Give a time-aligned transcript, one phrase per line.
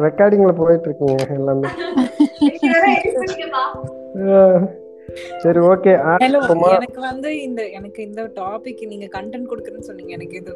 [0.00, 1.68] ரெக்கார்டிங்ல போயிட்டு இருக்குங்க எல்லாமே
[5.42, 10.12] சரி ஓகே எனக்கு வந்து இந்த எனக்கு இந்த டாபிக் நீங்க கண்டென்ட் கொடுக்குறேன்னு சொன்னீங்க.
[10.12, 10.52] எனக்கு இது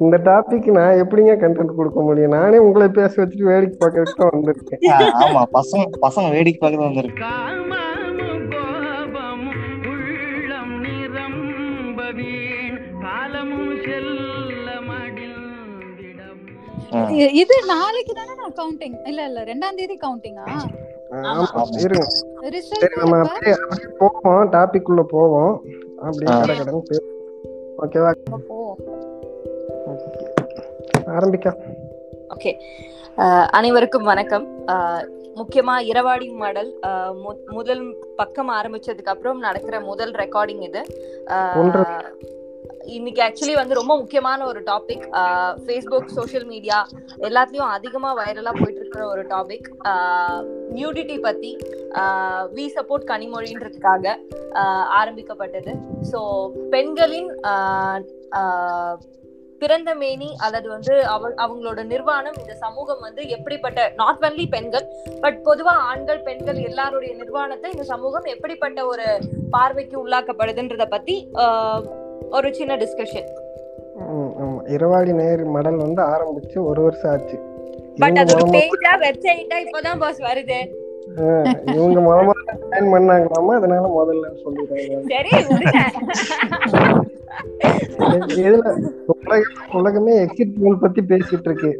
[0.00, 2.30] இந்த டாபிக் நான் எப்படிங்க கண்டென்ட் கொடுக்க முடியும்?
[2.30, 4.82] நானே உங்களை பேச வச்சுட்டு வேடிக்கை பார்க்கறதுக்கு தான் வந்திருக்கேன்.
[5.22, 7.22] ஆமா பசங்க பசங்க வேடிக்கை பார்க்க வந்திருக்கு.
[7.22, 16.40] காமமும் கோபமும் உள்ளம் நிரம்ப வீண் காலமும் செல்ல மடிந்திடம்
[16.96, 17.08] ம்.
[17.16, 21.52] இ- இது நாளைக்கு தானே நான் கவுண்டிங் இல்ல இல்ல ரெண்டாம் தேதி கவுண்டிங்கா ஆமா.
[21.80, 22.06] இருங்க.
[22.96, 23.54] நம்ம அப்படியே
[23.98, 25.54] போவோம் டாபிக் உள்ள போவோம்.
[26.00, 26.32] அப்படியே.
[26.40, 26.82] கடை கடன்
[27.82, 28.14] ஓகேவா
[28.48, 28.74] ஓ
[31.06, 31.56] ஆரம்பிக்க.
[32.28, 32.54] ஓகே
[33.46, 34.66] அனைவருக்கும் வணக்கம்.
[34.66, 40.84] அஹ் முக்கியமா இரவாடி மாடல் மு- முதல் பக்கம் ஆரம்பிச்சதுக்கு அப்புறம் நடக்கிற முதல் ரெக்கார்டிங் இது.
[41.56, 41.84] ஒன்று.
[42.86, 45.04] இன்னைக்கு ஆக்சுவலி வந்து ரொம்ப முக்கியமான ஒரு டாபிக்
[45.66, 46.86] ஃபேஸ்புக் சோஷியல் மீடியா
[47.18, 49.68] எல்லாத்துலயும் அதிகமா வைரலா போயிட்டு இருக்கிற ஒரு டாபிக்
[50.72, 51.58] நியூடிட்டி பத்தி
[52.54, 54.16] வி சப்போர்ட் கனிமொழின்றதுக்காக
[54.88, 55.74] ஆரம்பிக்கப்பட்டது.
[56.12, 57.30] ஸோ பெண்களின்
[59.58, 64.86] பிறந்த மேனி அல்லது வந்து அவ அவங்களோட நிர்வாணம் இந்த சமூகம் வந்து எப்படிப்பட்ட நாட் ஒன்லி பெண்கள்
[65.20, 71.28] பட் பொதுவா ஆண்கள் பெண்கள் எல்லாருடைய நிர்வாணத்தை இந்த சமூகம் எப்படிப்பட்ட ஒரு பார்வைக்கு உள்ளாக்கப்படுதுன்றத பத்தி
[72.34, 73.28] ஒரு சின்ன டிஸ்கஷன்
[74.74, 77.36] இரவாடி நேர் மடல் வந்து ஆரம்பிச்சு ஒரு வருஷம் ஆச்சு.
[78.02, 80.58] பட் அது பேஜா வெப்சைட்டா இப்பதான் பாஸ் வருது.
[81.74, 82.32] இவங்க மூலமா
[82.70, 83.52] ஜாயின் பண்ணாங்களாமா?
[83.58, 85.30] அதனால முதல்ல சொல்லிடுறாங்க சரி.
[88.40, 88.72] இதுல
[89.14, 91.70] உலகம் உலகமே எக்ஸிட் போல் பத்தி பேசிட்டு இருக்கு.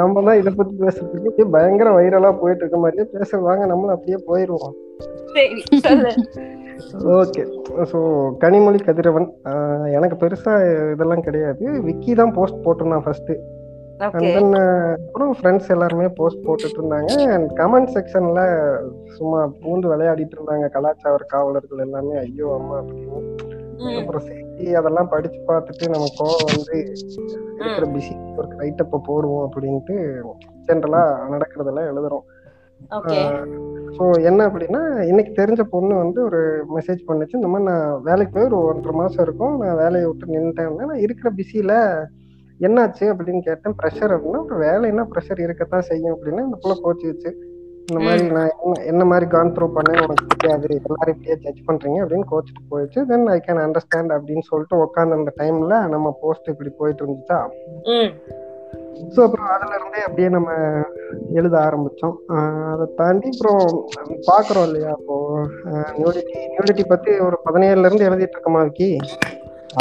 [0.00, 4.76] நம்ம தான் இத பத்தி பேசுறதுக்கு பயங்கர வைரலா போயிட்டு இருக்க மாதிரியே பேசுறதாங்க நம்மளும் அப்படியே போயிருவோம்.
[5.34, 6.12] சரி சொல்லு.
[7.20, 7.42] ஓகே.
[7.90, 7.98] ஸோ
[8.44, 9.28] கனிமொழி கதிரவன்
[9.96, 10.54] எனக்கு பெருசா
[10.94, 11.64] இதெல்லாம் கிடையாது.
[11.88, 13.32] விக்கி தான் போஸ்ட் போட்டிருந்தான் ஃபர்ஸ்ட்
[14.06, 14.54] அண்ட் தென்
[15.06, 17.10] அப்புறம் ஃப்ரெண்ட்ஸ் எல்லாருமே போஸ்ட் போட்டுட்டு இருந்தாங்க.
[17.34, 18.40] அண்ட் கமெண்ட் செக்ஷன்ல
[19.18, 20.66] சும்மா பூந்து விளையாடிட்டு இருந்தாங்க.
[20.74, 23.22] கலாச்சார காவலர்கள் எல்லாமே ஐயோ அம்மா அப்படின்னு.
[24.00, 26.76] அப்புறம் சரி அதெல்லாம் படிச்சு பார்த்துட்டு நம்ம கோவம் வந்து
[27.60, 29.96] இருக்கிற பிஸி ஒரு ரைட்டப்ப போடுவோம் அப்படின்ட்டு
[30.68, 32.24] ஜென்ரலா நடக்கிறதெல்லாம் எழுதுறோம்.
[33.96, 34.80] ஸோ என்ன அப்படின்னா
[35.10, 36.40] இன்னைக்கு தெரிஞ்ச பொண்ணு வந்து ஒரு
[36.76, 37.38] மெசேஜ் பண்ணுச்சு.
[37.40, 39.54] இந்த மாதிரி நான் வேலைக்கு போய் ஒரு ஒன்றரை மாசம் இருக்கும்.
[39.62, 41.74] நான் வேலையை விட்டு நின்றுட்டேன் நான் இருக்கிற பிஸியில
[42.60, 43.76] என்னாச்சு அப்படின்னு கேட்டேன்.
[43.80, 47.32] ப்ரெஷர் அப்படின்னா ஒரு வேலை என்ன ப்ரெஷர் இருக்கத்தான் செய்யும் அப்படின்னா இந்த புள்ள கோச்சிச்சு
[47.88, 50.68] இந்த மாதிரி நான் என்ன என்ன மாதிரி கான் த்ரூ பண்ணேன் உனக்கு தெரியாது.
[50.78, 53.00] எல்லாரும் இப்படியே ஜட்ஜ் பண்றீங்க அப்படின்னு கோச்சிட்டு போயிடுச்சு.
[53.10, 57.38] தென் ஐ கேன் அண்டர்ஸ்டாண்ட் அப்படின்னு சொல்லிட்டு உட்காந்து அந்த டைம்ல நம்ம போஸ்ட் இப்படி போயிட்டு இருந்துச்சா?
[59.14, 60.50] ஸோ அப்புறம் அதுல இருந்தே அப்படியே நம்ம
[61.32, 62.14] எழுத ஆரம்பிச்சோம்.
[62.28, 63.62] ஆஹ் அதை தாண்டி அப்புறம்
[64.26, 64.90] பாக்குறோம் இல்லையா?
[64.90, 65.16] அப்போ
[65.98, 68.90] நியூடிட்டி நியூடிட்டி பத்தி ஒரு பதினேழுல இருந்து எழுதிட்டு இருக்கோமா விக்கி?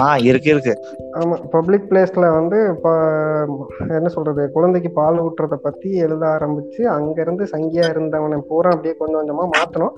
[0.02, 0.74] ஆ இருக்கு இருக்கு.
[1.18, 2.92] ஆமா பப்ளிக் பிளேஸ்ல வந்து இப்போ
[3.90, 9.20] என்ன சொல்றது குழந்தைக்கு பால் ஊட்டுறத பத்தி எழுத ஆரம்பிச்சு அங்க இருந்து சங்கியா இருந்தவனை பூரா அப்படியே கொஞ்சம்
[9.22, 9.94] கொஞ்சமா மாத்தணும்.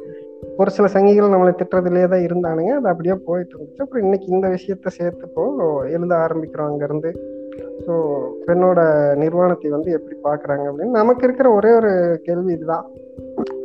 [0.57, 2.71] ஒரு சில சங்கிகள் நம்மளை திட்டுறதுலயே தான் இருந்தானுங்க.
[2.75, 3.81] அது அப்படியே போயிட்டு இருந்துச்சு.
[3.81, 5.43] அப்புறம் இன்னைக்கு இந்த விஷயத்த சேர்த்துப்போ
[5.89, 7.09] எழுத ஆரம்பிக்கிறோம் அங்க இருந்து
[7.87, 8.79] ஸோ பெண்ணோட
[9.15, 12.85] நிர்வாணத்தை வந்து எப்படி பாக்குறாங்க அப்படின்னு நமக்கு இருக்கிற ஒரே ஒரு கேள்வி இதுதான்.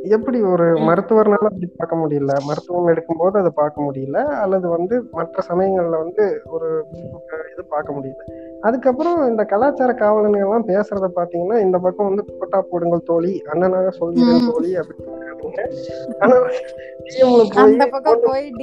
[0.09, 2.33] எப்படி ஒரு மருத்துவர்னால அப்படி பார்க்க முடியல?
[2.49, 4.43] மருத்துவம் எடுக்கும்போது அதை பார்க்க முடியல?
[4.43, 6.85] அல்லது வந்து மற்ற சமயங்கள்ல வந்து ஒரு
[7.53, 8.23] இது பார்க்க முடியல?
[8.63, 14.51] அதுக்கப்புறம் இந்த கலாச்சார காவலன்கள் எல்லாம் பேசுறத பாத்தீங்கன்னா இந்த பக்கம் வந்து துப்பட்டா போடுங்கள் தோழி அண்ணனாக சொல்கிறேன்
[14.51, 15.17] தோழி அப்படின்னு
[18.25, 18.53] போய்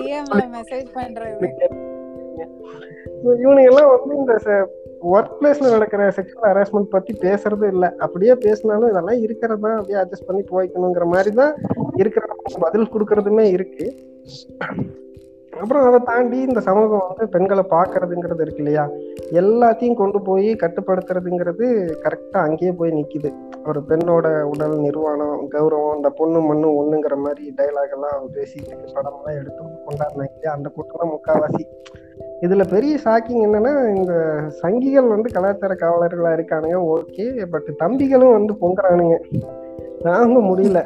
[3.40, 4.34] இவனுங்க எல்லாம் வந்து இந்த
[5.02, 7.96] ஒர்க் பிளேஸ்ல நடக்கிற செக்ஷுவல் ஹராஸ்மெண்ட் பத்தி பேசுறது இல்ல.
[7.98, 9.70] அப்படியே பேசினாலும் இதெல்லாம் இருக்கிறதா?
[9.70, 11.54] அப்படியே அட்ஜஸ்ட் பண்ணி போய்க்கணுங்கிற மாதிரி தான்
[11.96, 12.26] இருக்கிற
[12.60, 13.94] பதில் கொடுக்கறதுமே இருக்கு.
[15.60, 18.90] அப்புறம் அதை தாண்டி இந்த சமூகம் வந்து பெண்களை பாக்குறதுங்கிறது இருக்கு இல்லையா?
[19.32, 23.34] எல்லாத்தையும் கொண்டு போய் கட்டுப்படுத்துறதுங்கிறது கரெக்டா அங்கேயே போய் நிக்குது.
[23.68, 29.42] ஒரு பெண்ணோட உடல் நிர்வாணம் கௌரவம் இந்த பொண்ணு மண்ணு ஒண்ணுங்கிற மாதிரி டைலாக் எல்லாம் பேசிட்டு படம் எல்லாம்
[29.42, 30.52] எடுத்து கொண்டாடினாங்க இல்லையா?
[30.54, 31.64] அந்த கூட்டம் முக்கால்வாசி முக்காவாசி.
[32.42, 34.14] இதுல பெரிய ஷாக்கிங் என்னன்னா இந்த
[34.62, 39.16] சங்கிகள் வந்து கலாச்சார காவலர்களா இருக்கானுங்க ஓகே பட் தம்பிகளும் வந்து பொங்குறானுங்க.
[40.04, 40.80] தாங்க முடியல.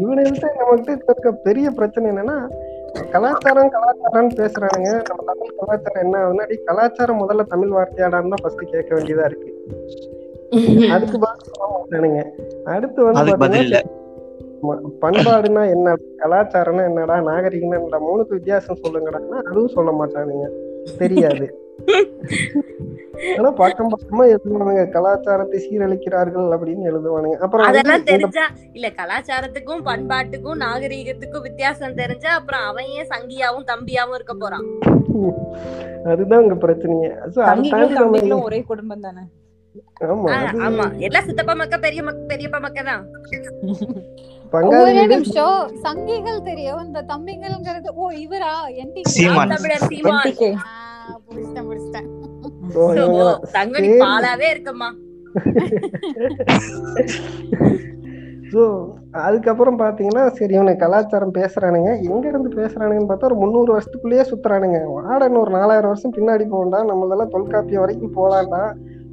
[0.00, 2.36] இவனுகிட்ட நம்மகிட்ட இருக்க பெரிய பிரச்சனை என்னன்னா
[3.10, 4.90] கலாச்சாரம் கலாச்சாரம்னு பேசுறானுங்க.
[5.08, 9.50] நம்ம தமிழ் கலாச்சாரம் என்ன முன்னாடி கலாச்சாரம் முதல்ல தமிழ் வார்த்தையாடான்னு தான் ஃபர்ஸ்ட் கேட்க வேண்டியதா இருக்கு.
[10.94, 12.20] அதுக்கு பதில் சொல்ல மாட்டானுங்க.
[12.64, 14.05] அடுத்து வந்து
[15.02, 15.88] பண்பாடுனா என்ன?
[16.16, 17.16] கலாச்சாரம்னா என்னடா?
[17.28, 18.00] நாகரிகம்னா என்னடா?
[18.06, 20.46] மூணுக்கு வித்தியாசம் சொல்லுங்கடான்னா அதுவும் சொல்ல மாட்டானுங்க.
[20.98, 21.46] தெரியாது.
[23.36, 24.82] ஆனா பக்கம் பக்கமா எழுதுவானுங்க.
[24.94, 27.36] கலாச்சாரத்தை சீரழிக்கிறார்கள் அப்படின்னு எழுதுவானுங்க.
[27.44, 28.44] அப்புறம் அதெல்லாம் தெரிஞ்சா
[28.74, 34.66] இல்ல கலாச்சாரத்துக்கும் பண்பாட்டுக்கும் நாகரீகத்துக்கும் வித்தியாசம் தெரிஞ்சா அப்புறம் அவன் ஏன் சங்கியாவும் தம்பியாவும் இருக்க போறான்?
[36.10, 36.56] அதுதான் உங்க
[38.00, 39.24] தம்பிகளும் ஒரே குடும்பம் தானே?
[40.06, 40.30] ஆமா
[40.66, 40.84] ஆமா.
[41.06, 42.00] எல்லாம் சித்தப்பா மக்க பெரிய
[42.30, 43.02] பெரியப்பா மக்க தான்.
[43.14, 43.62] பங்காளி
[44.56, 46.82] ஒரே வீடு நிமிஷம் சங்கிகள் தெரியும்.
[46.86, 48.52] இந்த தம்பிகள்ங்கிறது ஓ இவரா?
[48.82, 49.52] என்டி சீமான்.
[54.04, 54.88] பாலாவே இருக்கம்மா
[58.52, 58.62] ஸோ
[59.26, 61.90] அதுக்கப்புறம் பாத்தீங்கன்னா சரி இவனுக்கு கலாச்சாரம் பேசுறானுங்க.
[62.10, 64.78] எங்க இருந்து பேசுறானுங்கன்னு பார்த்தா ஒரு முந்நூறு வருஷத்துக்குள்ளேயே சுத்துறானுங்க.
[64.96, 68.62] வாடன்னு ஒரு நாலாயிரம் வருஷம் பின்னாடி போகண்டா நம்மளெல்லாம் தொல்காப்பியம் வரைக்கும் போகலாம்டா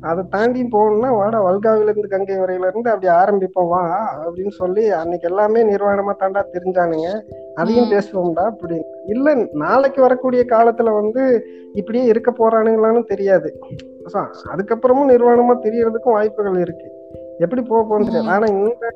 [0.04, 5.28] அதை தாண்டி போகணும்னா வாடா வல்காவில இருந்து கங்கை வரையில இருந்து அப்படி ஆரம்பிப்போம் வா அப்படின்னு சொல்லி அன்னைக்கு
[5.28, 7.22] எல்லாமே நிர்வாணமா தாண்டா தெரிஞ்சானுங்க.
[7.56, 7.92] அதையும்.
[7.92, 8.84] பேசுவோம்டா அப்படின்னு.
[9.08, 13.60] இல்ல நாளைக்கு வரக்கூடிய காலத்துல வந்து இப்படியே இருக்க போறானுங்களான்னு தெரியாது.
[14.56, 16.92] அதுக்கப்புறமும் நிர்வாணமா தெரியறதுக்கும் வாய்ப்புகள் இருக்கு.
[17.38, 18.26] எப்படி போக போகுதுன்னு தெரியாது.
[18.26, 18.30] ம்.
[18.30, 18.92] ஆனா இந்த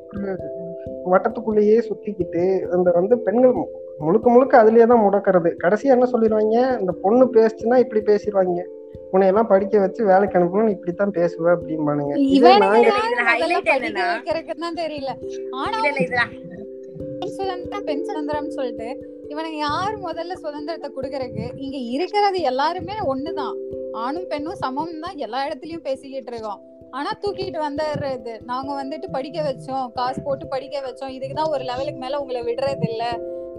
[1.10, 3.52] வட்டத்துக்குள்ளேயே சுத்திக்கிட்டு அந்த வந்து பெண்கள்
[3.98, 5.54] முழுக்க முழுக்க அதுலயே தான் முடக்கிறது.
[5.64, 6.80] கடைசியா என்ன சொல்லிடுவாங்க?
[6.80, 8.64] இந்த பொண்ணு பேசுச்சுன்னா இப்படி பேசிடுவாங்க.
[9.10, 12.14] உன்னை எல்லாம் படிக்க வச்சு வேலைக்கு அனுப்பணும் இப்படித்தான் பேசுவ அப்படிம்பானுங்க.
[14.80, 15.12] தெரியல.
[17.84, 18.88] பெண் சுதந்திரம் சொல்லிட்டு
[19.28, 21.46] இவனுங்க யார் முதல்ல சுதந்திரத்தை கொடுக்கறதுக்கு?
[21.56, 23.54] இங்க இருக்கிறது எல்லாருமே ஒண்ணுதான்.
[23.92, 26.60] ஆணும் பெண்ணும் சமம் தான் எல்லா இடத்துலயும் பேசிக்கிட்டு இருக்கோம்.
[26.90, 28.40] ஆனா தூக்கிட்டு வந்துடுறது.
[28.44, 31.14] நாங்க வந்துட்டு படிக்க வச்சோம் காசு போட்டு படிக்க வச்சோம்.
[31.16, 33.04] இதுக்குதான் ஒரு லெவலுக்கு மேல உங்களை விடுறது இல்ல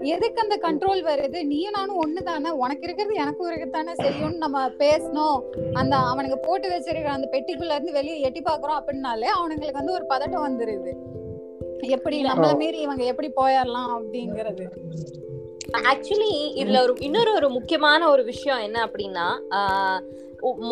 [0.08, 1.38] எதுக்கு அந்த கண்ட்ரோல் வருது?
[1.50, 5.38] நீயும் நானும் ஒண்ணு தானே உனக்கு இருக்கிறது எனக்கும் இருக்கத்தானே செய்யும்னு நம்ம பேசணும்.
[5.80, 10.46] அந்த அவனுக்கு போட்டு வச்சிருக்கிற அந்த பெட்டிக்குள்ள இருந்து வெளியே எட்டி பாக்குறோம் அப்படின்னாலே அவனுங்களுக்கு வந்து ஒரு பதட்டம்
[10.48, 10.92] வந்துருது.
[11.96, 14.64] எப்படி நம்மள மீறி இவங்க எப்படி போயிடலாம் அப்படிங்கறது.
[15.90, 19.26] ஆக்சுவலி இதுல ஒரு இன்னொரு ஒரு முக்கியமான ஒரு விஷயம் என்ன அப்படின்னா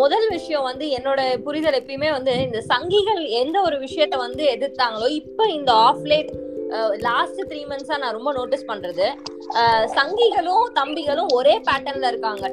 [0.00, 5.46] முதல் விஷயம் வந்து என்னோட புரிதல் எப்பயுமே வந்து இந்த சங்கிகள் எந்த ஒரு விஷயத்த வந்து எதிர்த்தாங்களோ இப்ப
[5.56, 6.30] இந்த ஆஃப்லேட்
[7.06, 9.06] லாஸ்ட் த்ரீ மந்த்ஸா நான் ரொம்ப நோட்டீஸ் பண்றது.
[9.96, 12.46] சங்கிகளும் தம்பிகளும் ஒரே பேட்டர்ன்ல இருக்காங்க.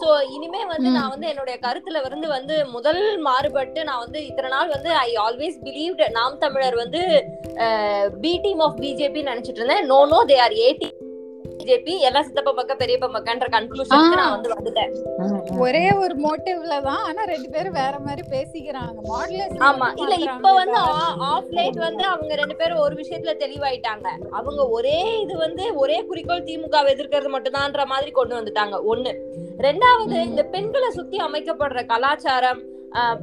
[0.00, 0.88] சோ இனிமே வந்து.
[0.96, 5.56] நான் வந்து என்னுடைய கருத்துல வந்து வந்து முதல் மாறுபட்டு நான் வந்து இத்தனை நாள் வந்து ஐ ஆல்வேஸ்
[5.66, 7.02] பிலீவ் நாம் தமிழர் வந்து
[8.24, 9.86] பி டீம் ஆஃப் பிஜேபி நினைச்சிட்டு இருந்தேன்.
[9.92, 10.70] No no they are a
[11.66, 14.90] BJP எல்லாம் சித்தப்பா பக்கம் பெரியப்பா பக்கன்ற கன்க்ளூஷனுக்கு நான் வந்து வந்துட்டேன்.
[15.58, 18.98] ஒரே ஒரு மோட்டிவ்ல தான் ஆனா ரெண்டு பேரும் வேற மாதிரி பேசிக்கிறாங்க.
[19.68, 20.78] ஆமா இல்ல இப்ப வந்து
[21.18, 24.06] ஆஃப் லைட் வந்து அவங்க ரெண்டு பேரும் ஒரு விஷயத்துல தெளிவாயிட்டாங்க.
[24.30, 28.78] அவங்க ஒரே இது வந்து ஒரே குறிக்கோள் திமுக எதிர்க்கிறது மட்டும்தான்ற மாதிரி கொண்டு வந்துட்டாங்க.
[28.94, 29.12] ஒண்ணு.
[29.58, 32.62] ரெண்டாவது இந்த பெண்களை சுத்தி அமைக்கப்படுற கலாச்சாரம்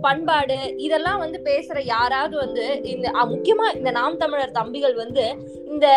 [0.02, 5.24] பண்பாடு இதெல்லாம் வந்து பேசுற யாராவது வந்து இந்த முக்கியமா இந்த நாம் தமிழர் தம்பிகள் வந்து
[5.66, 5.88] இந்த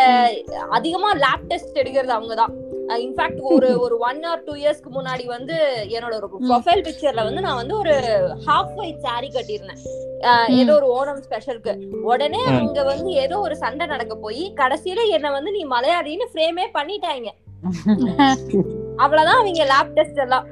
[0.68, 2.54] அதிகமா லேப் டெஸ்ட் எடுக்கிறது அவங்கதான்.
[2.88, 5.56] இன்ஃபேக்ட் ஒரு ஒரு ஒன் ஆர் டூ இயர்ஸ்க்கு முன்னாடி வந்து
[5.88, 7.94] என்னோட ஒரு ப்ரொஃபைல் பிக்சர்ல வந்து நான் வந்து ஒரு
[8.46, 9.82] ஹாஃப் ஒயிட் saree கட்டியிருந்தேன்.
[10.60, 11.72] ஏதோ ஒரு ஓணம் ஸ்பெஷலுக்கு
[12.10, 12.42] உடனே.
[12.44, 17.28] அங்க வந்து ஏதோ ஒரு சண்டை நடக்க போய் கடைசியில என்ன வந்து நீ மலையாளின்னு ஃப்ரேமே பண்ணிட்டாங்க
[19.02, 20.46] அவ்வளவுதான் அவங்க லேப் டெஸ்ட் எல்லாம்.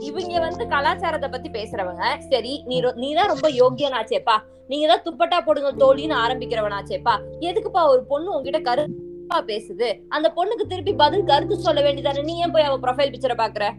[0.00, 4.38] இவங்க வந்து கலாச்சாரத்தை பத்தி பேசுறவங்க சரி நீ ரொ- நீதான் ரொம்ப யோக்கியனாச்சேப்பா.
[4.68, 7.18] நீங்க தான் துப்பட்டா போடுங்க தோழின்னு ஆரம்பிக்கிறவனாச்சேப்பா.
[7.40, 10.04] எதுக்குப்பா ஒரு பொண்ணு உங்ககிட்ட கருப்பா பேசுது?
[10.08, 12.24] அந்த பொண்ணுக்கு திருப்பி பதில் கருத்து சொல்ல வேண்டியதானே?
[12.24, 13.72] நீ ஏன் போய் அவ ப்ரொஃபைல் பிக்சரை பாக்குற?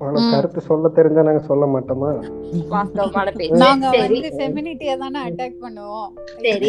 [0.00, 2.08] ஆனா கருத்து சொல்ல தெரிஞ்சா நாங்க சொல்ல மாட்டோமா?
[3.62, 6.10] நாங்க வந்து ஃபெமினிட்டிய தானே அட்டாக் பண்ணுவோம்.
[6.36, 6.68] சரி.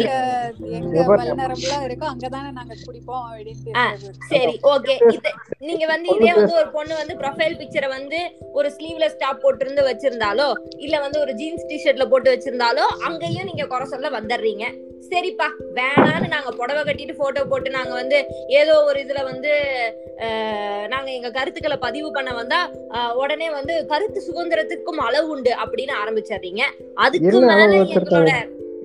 [0.78, 1.02] எங்க.
[1.10, 4.12] வல்னரபுளா இருக்கோ அங்கதானே நாங்க குடிப்போம் பேசுறது.
[4.30, 4.94] சரி ஓகே.
[5.12, 8.20] இது நீங்க வந்து இதே வந்து ஒரு பொண்ணு வந்து ப்ரொஃபைல் பிக்சரை வந்து
[8.52, 13.86] ஒரு ஸ்லீவ்லெஸ் டாப் போட்டிருந்து வச்சிருந்தாலோ இல்ல வந்து ஒரு ஜீன்ஸ் டிஷர்ட்ல போட்டு வச்சிருந்தாலோ அங்கேயும் நீங்க குறை
[13.86, 14.64] சொல்ல வந்துடுறீங்க.
[15.04, 18.18] சரிப்பா வேணான்னு நாங்க புடவை கட்டிட்டு போட்டோ போட்டு நாங்க வந்து
[18.56, 19.52] ஏதோ ஒரு இதுல வந்து
[20.88, 22.60] நாங்க எங்க கருத்துக்களை பதிவு பண்ண வந்தா
[22.94, 26.62] அஹ், உடனே வந்து கருத்து சுதந்திரத்துக்கும் அளவு உண்டு அப்படின்னு ஆரம்பிச்சிடுறீங்க.
[26.98, 27.60] அதுக்கு மேல
[27.96, 28.32] எங்களோட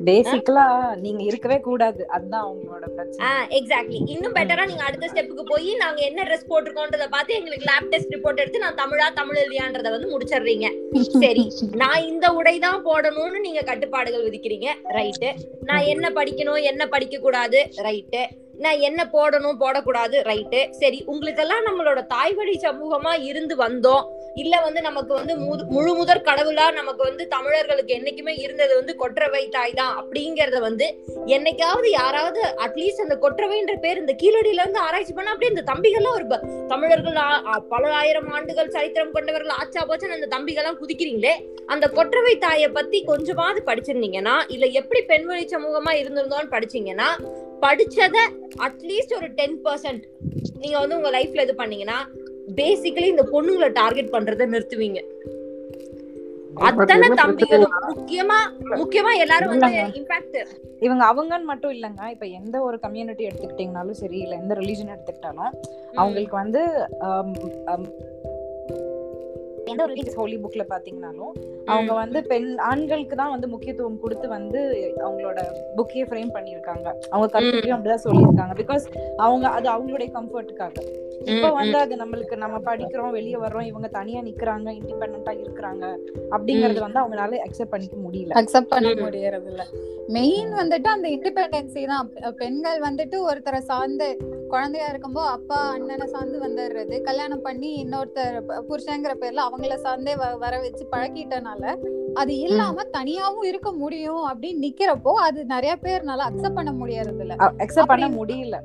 [0.07, 2.01] பேசிக்கலா நீங்க இருக்கவே கூடாது.
[2.07, 3.29] அதுதான் அவங்களோட பிரச்சனை.
[3.60, 8.13] எக்ஸாக்ட்லி இன்னும் பெட்டரா நீங்க அடுத்த ஸ்டெப்புக்கு போய் நாங்க என்ன ட்ரெஸ் போட்டிருக்கோன்றத பார்த்து எங்களுக்கு லேப் டெஸ்ட்
[8.15, 10.67] ரிப்போர்ட் எடுத்து நான் தமிழா தமிழ் இல்லையான்றத வந்து முடிச்சிடுறீங்க.
[11.25, 11.45] சரி
[11.81, 14.69] நான் இந்த உடை தான் போடணும்னு நீங்க கட்டுப்பாடுகள் விதிக்கிறீங்க.
[14.98, 15.31] ரைட்டு
[15.62, 18.24] நான் என்ன படிக்கணும் என்ன படிக்க கூடாது ரைட்டு
[18.55, 20.17] நான் என்ன போடணும் போடக்கூடாது?
[20.22, 24.03] ரைட்டு சரி உங்களுக்கெல்லாம் நம்மளோட தாய்வழி சமூகமா இருந்து வந்தோம்.
[24.41, 25.33] இல்ல வந்து நமக்கு வந்து
[25.71, 30.85] முழு முதற் கடவுளா நமக்கு வந்து தமிழர்களுக்கு என்னைக்குமே இருந்தது வந்து கொற்றவை தாய் தான் அப்படிங்கறத வந்து
[31.27, 36.27] என்னைக்காவது யாராவது அட்லீஸ்ட் அந்த கொற்றவைன்ற பேர் இந்த கீழடியில இருந்து ஆராய்ச்சி பண்ணா அப்படியே இந்த தம்பிகள்லாம் ஒரு
[36.67, 37.19] தமிழர்கள்
[37.69, 41.35] பல ஆயிரம் ஆண்டுகள் சரித்திரம் கொண்டவர்கள் ஆச்சா போச்சுன்னு அந்த தம்பிகள்லாம் குதிக்கிறீங்களே
[41.67, 47.09] அந்த கொற்றவை தாயை பத்தி கொஞ்சமாவது படிச்சிருந்தீங்கன்னா இல்ல எப்படி பெண்மொழி சமூகமா இருந்திருந்தோம்னு படிச்சீங்கன்னா
[47.61, 48.17] படிச்சத
[48.63, 50.03] அட்லீஸ்ட் ஒரு டென் பர்சன்ட்
[50.57, 51.99] நீங்க வந்து உங்க லைஃப்ல இது பண்ணீங்கன்னா
[52.51, 55.01] பேசிக்கலி இந்த பொண்ணுங்களை டார்கெட் பண்றதை நிறுத்துவீங்க.
[56.53, 58.38] அத்தனை தம்பிகளும் முக்கியமா
[58.81, 59.79] முக்கியமா எல்லாரும் வந்து.
[60.00, 60.38] இன்ஃபேக்ட்
[60.79, 62.09] இவங்க அவங்கன்னு மட்டும் இல்லைங்க.
[62.09, 65.53] இப்ப எந்த ஒரு கம்யூனிட்டி எடுத்துக்கிட்டீங்கனாலும் சரி இல்ல எந்த ரிலீஜன் எடுத்துக்கிட்டாலும்
[65.95, 66.62] அவங்களுக்கு வந்து
[69.74, 71.34] எந்த ஒரு ஹோலி புக்ல பாத்தீங்கன்னாலும்
[71.68, 74.60] அவங்க வந்து பெண் ஆண்களுக்கு தான் வந்து முக்கியத்துவம் கொடுத்து வந்து
[75.06, 75.39] அவங்களோட
[75.77, 76.88] புக்கையே ஃப்ரேம் பண்ணியிருக்காங்க.
[77.12, 78.56] அவங்க கருத்துக்கையும் அப்படிதான் சொல்லியிருக்காங்க.
[78.62, 78.86] பிகாஸ்
[79.25, 80.77] அவங்க அது அவங்களுடைய கம்ஃபர்ட்டுக்காக
[81.34, 85.84] இப்ப வந்து அது நம்மளுக்கு நம்ம படிக்கிறோம் வெளியே வர்றோம் இவங்க தனியா நிக்கிறாங்க இண்டிபெண்டா இருக்கிறாங்க
[86.36, 88.34] அப்படிங்கறது வந்து அவங்களால அக்செப்ட் பண்ணிக்க முடியல.
[88.42, 88.94] அக்செப்ட் பண்ண.
[89.06, 89.63] முடியறது இல்ல
[90.10, 92.08] மெயின் வந்துட்டு அந்த இண்டிபெண்டன்சி தான்.
[92.42, 94.08] பெண்கள் வந்துட்டு ஒருத்தரை சார்ந்து
[94.50, 96.96] குழந்தையா இருக்கும்போது அப்பா அண்ணனை சார்ந்து வந்துடுறது.
[97.01, 98.36] கல்யாணம் பண்ணி இன்னொருத்தர்
[98.70, 101.63] புருஷங்கிற பேர்ல அவங்கள சார்ந்தே வர வச்சு பழக்கிட்டனால
[102.13, 107.91] அது இல்லாம தனியாவும் இருக்க முடியும் அப்படின்னு நிக்கிறப்போ அது நிறைய பேர்னால அக்செப்ட் பண்ண முடியறது இல்ல அக்செப்ட்
[107.91, 108.58] பண்ண முடியல.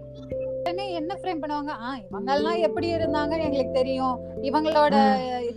[0.61, 1.73] உடனே என்ன ஃப்ரேம் பண்ணுவாங்க?
[1.81, 4.17] ஆ இவங்க எல்லாம் எப்படி இருந்தாங்கன்னு எங்களுக்கு தெரியும்.
[4.49, 4.97] இவங்களோட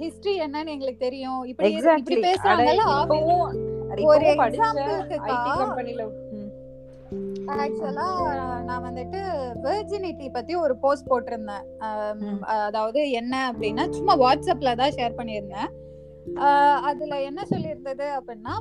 [0.01, 1.41] ஹிஸ்டரி என்னன்னு எங்களுக்கு தெரியும்.
[1.43, 2.85] இப்படி இப்படி பேசுறாங்கல்ல
[4.09, 5.17] ஒரு எக்ஸாம்பிளுக்கு
[7.63, 8.07] ஆக்சுவலா
[8.67, 9.19] நான் வந்துட்டு
[9.65, 11.65] வெர்ஜினிட்டி பத்தி ஒரு போஸ்ட் போட்டிருந்தேன்.
[12.67, 15.69] அதாவது என்ன அப்படின்னா சும்மா வாட்ஸ்அப்ல தான் ஷேர் பண்ணியிருந்தேன்.
[16.89, 18.53] அதுல என்ன சொல்லியிருந்தது அப்படின்னா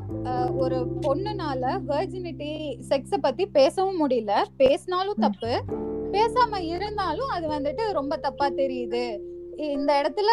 [0.64, 2.50] ஒரு பொண்ணுனால வெர்ஜினிட்டி
[2.90, 4.34] செக்ஸ பத்தி பேசவும் முடியல.
[4.62, 5.52] பேசினாலும் தப்பு.
[6.16, 9.04] பேசாம இருந்தாலும் அது வந்துட்டு ரொம்ப தப்பா தெரியுது.
[9.76, 10.30] இந்த இடத்துல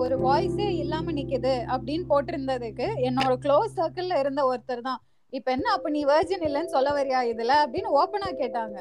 [0.00, 5.00] ஒரு வாய்ஸே இல்லாம நிக்குது அப்படின்னு போட்டிருந்ததுக்கு என்னோட க்ளோஸ் சர்க்கிள்ல இருந்த ஒருத்தர் தான்.
[5.36, 8.78] இப்ப என்ன அப்ப நீ வெர்ஜின் இல்லைன்னு சொல்ல வரியா இதுல அப்படின்னு ஓப்பனா கேட்டாங்க.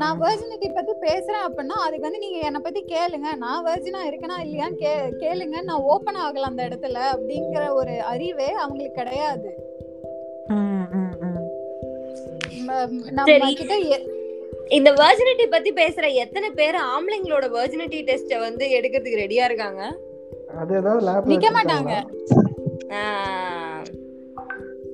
[0.00, 3.28] நான் வெர்ஜினிட்டி பத்தி பேசுறேன் அப்படின்னா அதுக்கு வந்து நீங்க என்ன பத்தி கேளுங்க.
[3.44, 5.56] நான் வெர்ஜினா இருக்கேனா இல்லையான்னு கே கேளுங்க.
[5.68, 9.50] நான் ஓப்பன் ஆகல அந்த இடத்துல அப்படிங்கிற ஒரு அறிவே அவங்களுக்கு கிடையாது.
[13.18, 13.50] நம்ம.
[13.60, 13.76] கிட்ட
[14.78, 19.82] இந்த வெர்ஜினிட்டி பத்தி பேசுற எத்தனை பேர் ஆம்பளைங்களோட வெர்ஜினிட்டி டெஸ்ட வந்து எடுக்கிறதுக்கு ரெடியா இருக்காங்க?
[20.60, 21.92] அது ஏதாவது நிக்க மாட்டாங்க.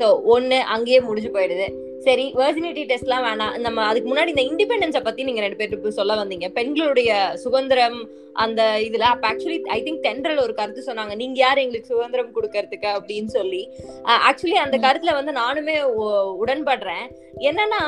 [0.02, 1.66] ஸோ ஒன்று அங்கேயே முடிஞ்சு போயிடுது.
[2.06, 3.56] சரி வெர்ஜினிட்டி டெஸ்ட்லாம் வேணாம்.
[3.66, 6.48] நம்ம அதுக்கு முன்னாடி இந்த இண்டிபெண்டன்ஸை பத்தி நீங்க ரெண்டு பேர் இப்ப சொல்ல வந்தீங்க.
[6.58, 7.12] பெண்களுடைய
[7.44, 8.00] சுதந்திரம்
[8.42, 11.14] அந்த இதுல அப்ப ஆக்சுவலி ஐ திங்க் தென்றல் ஒரு கருத்து சொன்னாங்க.
[11.22, 13.62] நீங்க யார் எங்களுக்கு சுதந்திரம் கொடுக்கறதுக்கு அப்படின்னு சொல்லி.
[14.28, 14.76] ஆக்சுவலி அந்த.
[14.84, 15.76] கருத்துல வந்து நானுமே
[16.44, 17.04] உடன்படுறேன்.
[17.48, 17.80] என்னன்னா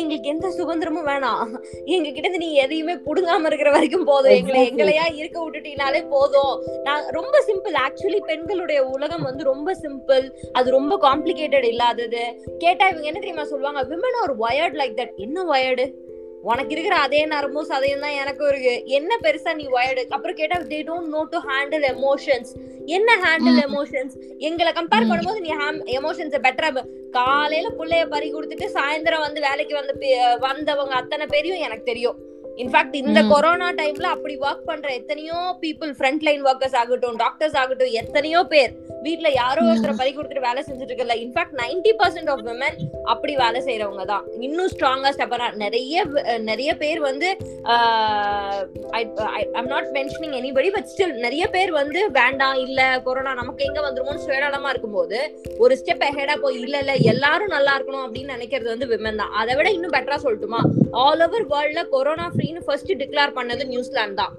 [0.00, 1.50] எங்களுக்கு எந்த சுதந்திரமும் வேணாம்.
[1.94, 4.36] எங்க கிட்ட இருந்து நீ எதையுமே புடுங்காம இருக்கிற வரைக்கும் போதும்.
[4.38, 4.62] எங்களை.
[4.68, 6.54] எங்களையா இருக்க விட்டுட்டீங்கனாலே போதும்.
[6.86, 10.26] நான் ரொம்ப சிம்பிள் ஆக்சுவலி பெண்களுடைய உலகம் வந்து ரொம்ப சிம்பிள்
[10.58, 12.24] அது ரொம்ப காம்ப்ளிகேட்டட் இல்லாதது.
[12.64, 13.80] கேட்டா இவங்க என்ன தெரியுமா சொல்லுவாங்க?
[13.94, 15.86] Women are weird like that என்ன வயர்டு
[16.48, 18.74] உனக்கு இருக்கிற அதே நரம்பும் சதையும் தான் எனக்கும் இருக்கு.
[18.98, 22.52] என்ன பெருசா நீ வயர்டு அப்புறம் கேட்டா they don't know to handle emotions
[22.96, 23.58] என்ன ஹேண்டில்.
[23.68, 24.14] எமோஷன்ஸ்
[24.48, 25.08] எங்களை கம்பேர்.
[25.10, 25.50] பண்ணும்போது நீ
[25.98, 26.70] எமோஷன்ஸை பெட்டரா
[27.18, 29.92] காலையில புள்ளைய பறி கொடுத்துட்டு சாயந்தரம் வந்து வேலைக்கு வந்த
[30.46, 32.18] வந்தவங்க அத்தனை பேரையும் எனக்கு தெரியும்.
[32.58, 33.20] இன்ஃபேக்ட் இந்த.
[33.30, 38.72] கொரோனா டைம்ல அப்படி ஒர்க் பண்ற எத்தனையோ பீப்புள் ஃப்ரண்ட் லைன் ஒர்க்கர்ஸ் ஆகட்டும் டாக்டர்ஸ் ஆகட்டும் எத்தனையோ பேர்
[39.02, 39.60] வீட்ல யாரோ.
[39.68, 42.78] ஒருத்தர் பறி கொடுத்துட்டு வேலை செஞ்சுட்டு இருக்கல in fact ninety percent of women
[43.12, 45.94] அப்படி வேலை செய்யறவங்க தான் இன்னும் ஸ்ட்ராங்கா ஸ்டெப்பரா நிறைய
[46.48, 47.28] நிறைய பேர் வந்து
[49.52, 54.24] I'm not mentioning anybody but still நிறைய பேர் வந்து வேண்டாம் இல்ல கொரோனா நமக்கு எங்க வந்துருமோன்னு
[54.26, 55.20] சுயநலமா இருக்கும்போது
[55.58, 59.54] ஒரு ஸ்டெப் ஹெடா போய் இல்ல இல்ல எல்லாரும் நல்லா இருக்கணும் அப்படின்னு நினைக்கிறது வந்து விமன் தான் அதை
[59.58, 60.62] விட இன்னும் பெட்டரா சொல்லட்டுமா
[61.04, 64.34] ஆல் ஓவர் வேர்ல்ட்ல கொரோனா ஃப்ரீன்னு ஃபர்ஸ்ட் டிக்ளேர் பண்ணது நியூசிலாந்து தான்.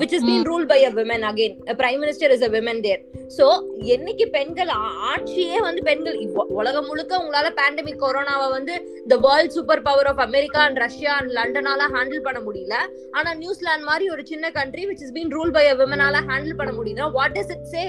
[0.00, 3.02] Which is been rule by a women again prime minister is a women there
[3.36, 3.46] so
[3.90, 4.70] என்னைக்கு பெண்கள்
[5.08, 6.16] ஆட்சியே வந்து பெண்கள்
[6.56, 8.74] உலகம் முழுக்க உங்களால பேண்டமிக் கொரோனாவை வந்து
[9.08, 12.74] the world super power of America and Russia and லண்டனால handle பண்ண முடியல.
[13.10, 16.72] ஆனா நியூசிலாந்து மாதிரி ஒரு சின்ன country which is been rule by a விமனால handle பண்ண
[16.72, 17.84] முடியுதுன்னா what is it say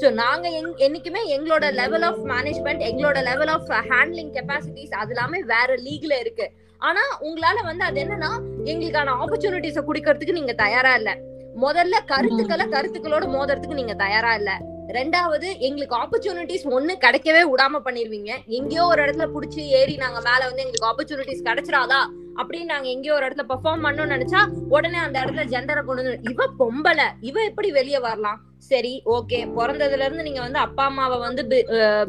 [0.00, 5.38] so நாங்க எங்- என்னைக்குமே எங்களோட லெவல் ஆஃப் மேனேஜ்மெண்ட் எங்களோட லெவல் ஆஃப் ஹேண்ட்லிங் கெப்பாசிட்டிஸ் அது எல்லாமே
[5.46, 6.46] வேற லீக்ல இருக்கு.
[6.82, 8.30] ஆனா உங்களால வந்து அது என்னன்னா
[8.66, 11.10] எங்களுக்கான ஆப்பர்ச்சுனிட்டிஸ குடிக்கிறதுக்கு நீங்க தயாரா இல்ல.
[11.56, 14.50] முதல்ல கருத்துக்களை கருத்துக்களோட மோதுறதுக்கு நீங்க தயாரா இல்ல.
[14.88, 18.30] ரெண்டாவது எங்களுக்கு ஆப்பர்ச்சுனிட்டிஸ் ஒண்ணு கிடைக்கவே விடாம பண்ணிருவீங்க.
[18.48, 22.00] எங்கேயோ ஒரு இடத்துல புடிச்சு ஏறி நாங்க மேல வந்து எங்களுக்கு ஆப்பர்ச்சுனிட்டிஸ் கிடைச்சிடாதா?
[22.36, 27.06] அப்படின்னு நாங்க எங்கேயோ ஒரு இடத்துல பெர்ஃபார்ம் பண்ணணும்னு நினைச்சா உடனே அந்த இடத்துல ஜெண்டரை கொண்டு இவ பொம்பளை
[27.20, 28.40] இவ எப்படி வெளியே வரலாம்?
[28.62, 31.42] சரி ஓகே பிறந்ததுல இருந்து நீங்க வந்து அப்பா அம்மாவை வந்து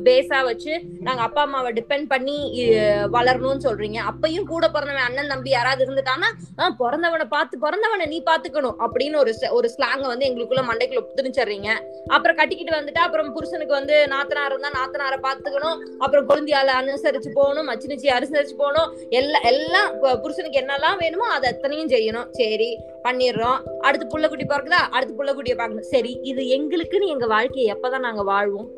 [0.05, 2.35] பேஸா வச்சு நாங்க அப்பா அம்மாவை டிபெண்ட் பண்ணி
[3.15, 3.99] வளரணும்னு சொல்றீங்க.
[4.11, 9.31] அப்பயும் கூட பிறந்தவன் அண்ணன் தம்பி யாராவது இருந்துட்டான்னா ஆஹ், பிறந்தவனை பார்த்து பிறந்தவனை நீ பாத்துக்கணும் அப்படின்னு ஒரு
[9.57, 11.69] ஒரு ஸ்லாங்க வந்து எங்களுக்குள்ள மண்டைக்குள்ள திணிச்சிடுறீங்க
[12.13, 18.07] அப்புறம் கட்டிக்கிட்டு வந்துட்டா அப்புறம் புருஷனுக்கு வந்து நாத்தனார் இருந்தா நாத்தனாரை பாத்துக்கணும் அப்புறம் குழந்தையால அனுசரிச்சு போகணும் மச்சினிச்சி
[18.15, 18.89] அனுசரிச்சு போகணும்.
[19.17, 19.89] எல்லாம் எல்லாம்
[20.23, 22.27] புருஷனுக்கு என்னெல்லாம் வேணுமோ அதை அத்தனையும் செய்யணும்.
[22.37, 22.69] சரி
[23.05, 23.57] பண்ணிடுறோம்.
[23.83, 24.81] அடுத்து புள்ளக்குட்டி பிறக்குதா?
[24.95, 25.89] அடுத்து புள்ளக்குட்டியை பார்க்கணும்.
[25.91, 28.69] சரி இது எங்களுக்குன்னு எங்க வாழ்க்கையை எப்பதான் நாங்க வாழ்வோம்?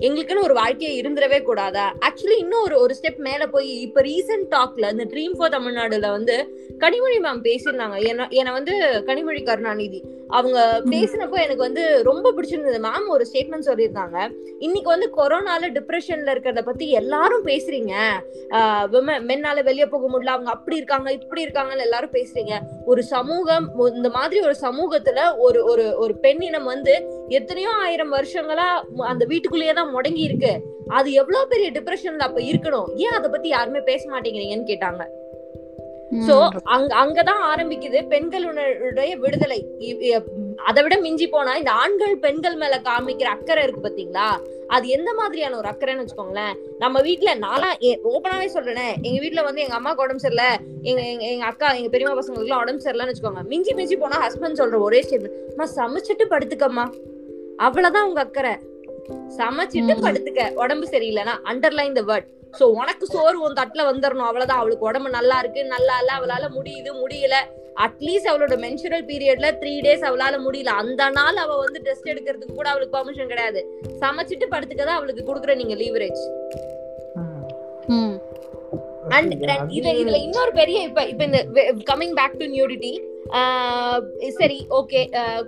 [0.00, 1.86] எங்களுக்குன்னு ஒரு வாழ்க்கையை இருந்துடவே கூடாதா?
[2.06, 6.36] ஆக்சுவலி இன்னும் ஒரு ஒரு ஸ்டெப் மேல போய் இப்ப ரீசெண்ட் டாக்ல இந்த ட்ரீம் ஃபார் தமிழ்நாடுல வந்து
[6.78, 8.28] கனிமொழி மேம் பேசியிருந்தாங்க.
[8.30, 8.74] என்ன வந்து
[9.06, 10.00] கனிமொழி கருணாநிதி.
[10.28, 12.78] அவங்க பேசினப்போ எனக்கு வந்து ரொம்ப பிடிச்சிருந்தது.
[12.86, 14.16] மேம் ஒரு ஸ்டேட்மெண்ட் சொல்லியிருந்தாங்க.
[14.58, 17.94] இன்னைக்கு வந்து கொரோனால டிப்ரெஷன்ல இருக்கிறத பத்தி எல்லாரும் பேசுறீங்க.
[19.30, 20.34] மென்னால வெளியே போக முடியல.
[20.36, 22.54] அவங்க அப்படி இருக்காங்க இப்படி இருக்காங்கன்னு எல்லாரும் பேசுறீங்க.
[22.86, 26.94] ஒரு சமூகம் இந்த மாதிரி ஒரு சமூகத்துல ஒரு ஒரு ஒரு பெண்ணினம் வந்து
[27.38, 28.66] எத்தனையோ ஆயிரம் வருஷங்களா
[29.12, 30.52] அந்த வீட்டுக்குள்ளேயே தான் முடங்கி இருக்கு.
[30.98, 32.90] அது எவ்வளவு பெரிய டிப்ரெஷன்ல அப்ப இருக்கணும்?
[33.04, 35.04] ஏன் அதை பத்தி யாருமே பேச மாட்டேங்கிறீங்கன்னு கேட்டாங்க.
[36.26, 36.34] சோ
[36.74, 39.58] அங்க அங்கதான் ஆரம்பிக்குது பெண்களுடைய விடுதலை.
[40.68, 44.28] அதை விட மிஞ்சி போனா இந்த ஆண்கள் பெண்கள் மேல காமிக்கிற அக்கறை இருக்கு பாத்தீங்களா?
[44.76, 46.56] அது எந்த மாதிரியான ஒரு அக்கறைன்னு வச்சுக்கோங்களேன்.
[46.78, 47.68] நம்ம வீட்ல நானா
[48.12, 48.88] ஓப்பனாவே சொல்றேனே.
[49.06, 50.48] எங்க வீட்ல வந்து எங்க அம்மாக்கு உடம்பு சரியில்லை.
[50.82, 53.44] எங்க எங்க எங்க அக்கா எங்க பெரியம்மா பசங்களுக்கு எல்லாம் உடம்பு சரியில்லைன்னு வச்சுக்கோங்க.
[53.52, 56.86] மிஞ்சி மிஞ்சி போனா ஹஸ்பண்ட் சொல்ற ஒரே ஸ்டேட்மெண்ட் சமைச்சிட்டு படுத்துக்கம்மா.
[57.58, 58.54] அவ்வளவுதான் உங்க அக்கறை.
[59.38, 59.94] சமைச்சிட்டு.
[60.02, 60.42] படுத்துக்க.
[60.54, 62.26] உடம்பு சரியில்லைன்னா அண்டர்லைன் த வேர்ட்
[62.58, 64.58] சோ உனக்கு சோறு உன் தட்டுல வந்துடணும் அவ்வளவுதான்.
[64.58, 65.64] அவளுக்கு உடம்பு நல்லா இருக்கு.
[65.64, 66.12] நல்லா இல்ல.
[66.18, 66.90] அவளால முடியுது.
[67.02, 67.36] முடியல.
[67.80, 70.70] அட்லீஸ்ட் அவளோட மென்சுரல் பீரியட்ல த்ரீ டேஸ் அவளால முடியல.
[70.82, 73.60] அந்த நாள் அவ வந்து டெஸ்ட் எடுக்கிறதுக்கு கூட அவளுக்கு பர்மிஷன் கிடையாது.
[74.00, 76.22] சமைச்சிட்டு படுத்துக்கதான் அவளுக்கு கொடுக்குற நீங்க லீவரேஜ்
[79.08, 81.38] அண்ட் இதுல இதுல இன்னொரு பெரிய இப்ப இப்ப இந்த
[81.92, 82.90] கமிங் பேக் டு நியூடிட்டி
[84.38, 85.00] சரி ஓகே.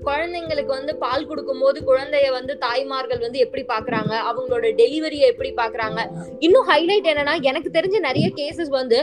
[0.07, 6.01] குழந்தைங்களுக்கு வந்து பால் கொடுக்கும்போது குழந்தைய வந்து தாய்மார்கள் வந்து எப்படி பாக்குறாங்க அவங்களோட டெலிவரியை எப்படி பாக்குறாங்க
[6.39, 8.99] இன்னும் ஹைலைட் என்னன்னா எனக்கு தெரிஞ்ச நிறைய கேசஸ் வந்து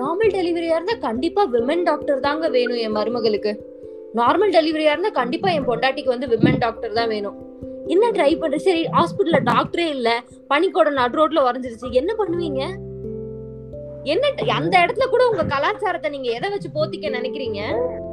[0.00, 3.52] நார்மல் டெலிவரியா இருந்தா கண்டிப்பா விமன் டாக்டர் தாங்க வேணும் என் மருமகளுக்கு.
[4.20, 7.38] நார்மல் டெலிவரியா இருந்தா கண்டிப்பா என் பொண்டாட்டிக்கு வந்து விமன் டாக்டர் தான் வேணும்.
[7.94, 8.56] என்ன ட்ரை பண்ற?
[8.66, 10.08] சரி ஹாஸ்பிட்டல்ல டாக்டரே இல்ல
[10.52, 12.62] பனிக்கோட நடு ரோட்ல வரைஞ்சிருச்சு என்ன பண்ணுவீங்க?
[14.04, 17.60] என்ன அந்த இடத்துல கூட உங்க கலாச்சாரத்தை நீங்க எதை வச்சு போத்திக்க நினைக்கிறீங்க?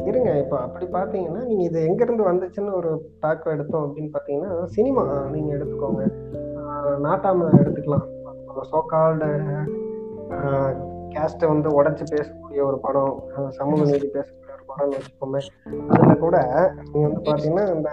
[0.05, 5.03] இருங்க இப்போ அப்படி பார்த்தீங்கன்னா நீங்க இது எங்க இருந்து வந்துச்சுன்னு ஒரு தாக்கம் எடுத்தோம் அப்படின்னு பார்த்தீங்கன்னா சினிமா
[5.31, 6.03] நீங்க எடுத்துக்கோங்க.
[7.07, 8.07] நாட்டாம எடுத்துக்கலாம்.
[8.71, 9.29] சோகால்டு
[11.15, 13.13] கேஸ்ட்டை வந்து உடைச்சு பேசக்கூடிய ஒரு படம்
[13.49, 15.41] சமூக நீதி பேசக்கூடிய ஒரு படம்னு வச்சுக்கோமே.
[15.89, 16.37] அதுல கூட
[16.91, 17.91] நீங்க வந்து பாத்தீங்கன்னா இந்த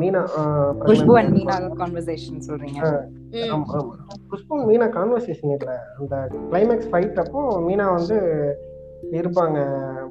[0.00, 0.22] மீனா
[0.88, 2.80] குஷ்பு அண்ட் மீனா கான்வர்சேஷன் சொல்றீங்க.
[4.32, 5.72] குஷ்பு மீனா கான்வர்சேஷன் இல்ல.
[5.98, 6.14] அந்த
[6.50, 8.16] கிளைமேக்ஸ் ஃபைட் அப்போ மீனா வந்து
[9.18, 9.58] இருப்பாங்க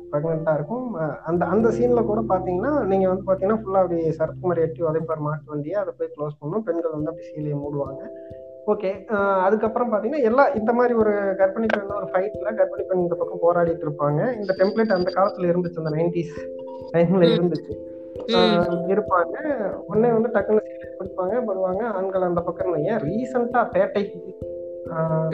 [0.10, 0.88] ப்ரெக்னெண்டா இருக்கும்.
[1.30, 5.78] அந்த அந்த சீன்ல கூட பாத்தீங்கன்னா நீங்க வந்து பாத்தீங்கன்னா ஃபுல்லா அப்படி சரத்குமார் எட்டி உதைப்பார் மாட்டு வண்டியை
[5.82, 6.66] அதை போய் க்ளோஸ் பண்ணும்.
[6.68, 8.02] பெண்கள் வந்து அப்படி சீலையை மூடுவாங்க.
[8.74, 8.90] ஓகே
[9.46, 13.86] அதுக்கப்புறம் பாத்தீங்கன்னா எல்லா இந்த மாதிரி ஒரு கர்ப்பிணி பெண் ஒரு ஃபைட்ல கர்ப்பிணி பெண் இந்த பக்கம் போராடிட்டு
[13.88, 14.22] இருப்பாங்க.
[14.42, 16.38] இந்த டெம்ப்ளேட் அந்த காலத்துல இருந்துச்சு அந்த நைன்டிஸ்
[16.94, 17.24] டைம்ல.
[17.38, 17.74] இருந்துச்சு.
[18.94, 19.36] இருப்பாங்க.
[19.88, 21.46] உடனே வந்து டக்குன்னு சீலை பிடிப்பாங்க.
[21.46, 21.84] வருவாங்க.
[21.86, 22.76] ஆண்கள் அந்த பக்கம்.
[22.76, 24.04] ஏன் ரீசெண்டா பேட்டை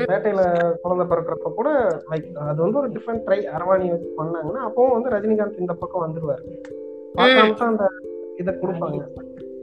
[0.10, 0.42] பேட்டையில
[0.82, 1.70] குழந்தை பிறக்கிறப்ப கூட
[2.12, 6.44] லைக் அது வந்து ஒரு டிஃப்ரெண்ட் ட்ரை அரவாணி வச்சு பண்ணாங்கன்னா அப்பவும் வந்து ரஜினிகாந்த் இந்த பக்கம் வந்துருவாரு.
[7.62, 7.88] அந்த
[8.38, 9.02] இதை கொடுப்பாங்க.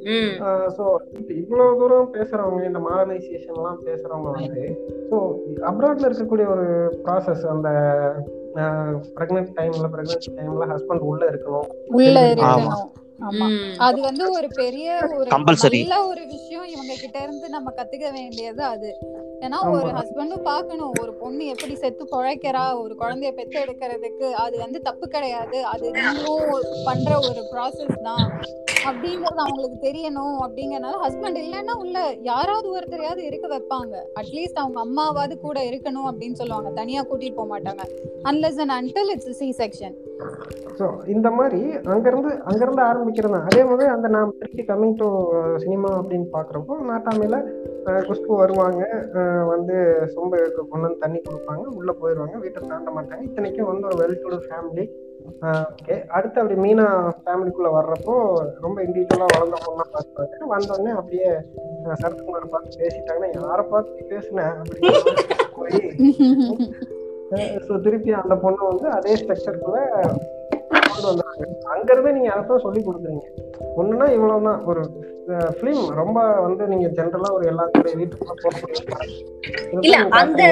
[0.05, 0.35] ம்,
[0.69, 4.65] ஸோ இவ்வளவு தூரம் பேசுறவங்க இந்த மாடர்னைசேஷன் எல்லாம் பேசுறவங்க வந்து
[5.11, 5.17] ஸோ
[5.62, 6.67] அப்ராட்ல இருக்கக்கூடிய ஒரு
[7.05, 7.69] ப்ராசஸ் அந்த
[9.17, 11.69] ப்ரெக்னென்ட் டைம்ல ப்ரெக்னென்சி டைம்ல ஹஸ்பண்ட் உள்ள இருக்கணும்.
[11.91, 12.21] உள்ள
[13.20, 13.76] ஆமா.
[13.76, 15.26] அது வந்து ஒரு பெரிய ஒரு.
[15.87, 18.96] நல்ல ஒரு விஷயம் இவங்க கிட்ட இருந்து நம்ம கத்துக்க வேண்டியது அது.
[19.40, 19.70] ஏன்னா.
[19.70, 25.09] ஒரு ஹஸ்பண்டும் பார்க்கணும் ஒரு பொண்ணு எப்படி செத்து பொழைக்கிறா ஒரு குழந்தைய பெத்து எடுக்கிறதுக்கு அது வந்து தப்பு
[25.09, 25.64] கிடையாது.
[25.64, 28.40] அது நீங்களும் பண்ற ஒரு ப்ராசஸ் தான்.
[28.85, 30.37] அப்படிங்கறது அவங்களுக்கு தெரியணும்.
[30.42, 33.94] அப்படிங்கறனால ஹஸ்பண்ட் இல்லைன்னா உள்ள யாராவது ஒருத்தரையாவது இருக்க வைப்பாங்க.
[34.20, 36.70] அட்லீஸ்ட் அவங்க அம்மாவாவது கூட இருக்கணும் அப்படின்னு சொல்லுவாங்க.
[36.70, 37.81] தனியா கூட்டிட்டு போக மாட்டாங்க.
[38.24, 40.06] Unless and until it's C section
[40.79, 41.61] so இந்த மாதிரி
[41.92, 45.09] அங்கேருந்து அங்கேருந்து ஆரம்பிக்கிறது தான் அதே மாதிரி அந்த நான் திருப்பி கம்மிங் டு
[45.57, 47.38] சினிமா அப்படின்னு பார்க்குறப்போ நாட்டாமையில்
[47.88, 48.83] uh, குஷ்பு வருவாங்க
[49.14, 49.76] uh, வந்து
[50.14, 53.22] சொம்பு கொண்டு வந்து தண்ணி கொடுப்பாங்க உள்ளே போயிடுவாங்க வீட்டை தாண்ட மாட்டாங்க.
[53.22, 54.87] இத்தனைக்கும் வந்து ஒரு வெல் டு ஃபேமிலி
[55.70, 56.87] ஓகே அடுத்து அப்படி மீனா
[57.18, 58.16] ஃபேமிலிக்குள்ளே வர்றப்போ
[58.61, 61.31] ரொம்ப இண்டிவிஜுவலாக வளர்ந்த பொண்ணாக பார்த்துப்பாங்க வந்தோடனே அப்படியே
[61.85, 65.02] uh, சரத்குமார் பார்த்து பேசிட்டாங்கன்னா யாரை பார்த்து பேசினேன் அப்படின்னு
[65.57, 66.94] போய்
[67.67, 69.79] ஸோ திருப்பி அந்த பொண்ணு வந்து அதே ஸ்ட்ரக்சருக்குள்ள
[70.89, 71.47] கொண்டு வந்தாங்க.
[71.75, 73.25] அங்க இருந்து நீங்க அதான் சொல்லி கொடுக்குறீங்க.
[73.81, 74.61] ஒண்ணுன்னா இவ்வளவுதான்.
[74.71, 74.83] ஒரு
[75.57, 78.83] ஃபிலிம் ரொம்ப வந்து நீங்க ஜென்ரலா ஒரு எல்லாத்துடைய வீட்டுக்குள்ள போகக்கூடிய
[79.87, 80.43] இல்ல அந்த.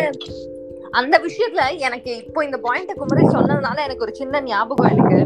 [1.00, 5.20] அந்த விஷயத்துல எனக்கு இப்போ இந்த பாயிண்ட் குமரி சொன்னதுனால எனக்கு ஒரு சின்ன ஞாபகம் எனக்கு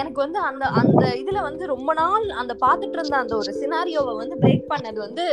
[0.00, 4.36] எனக்கு வந்து அந்த அந்த இதுல வந்து ரொம்ப நாள் அந்த பாத்துட்டு இருந்த அந்த ஒரு சினாரியோவை வந்து
[4.44, 5.24] பிரேக் பண்ணது வந்து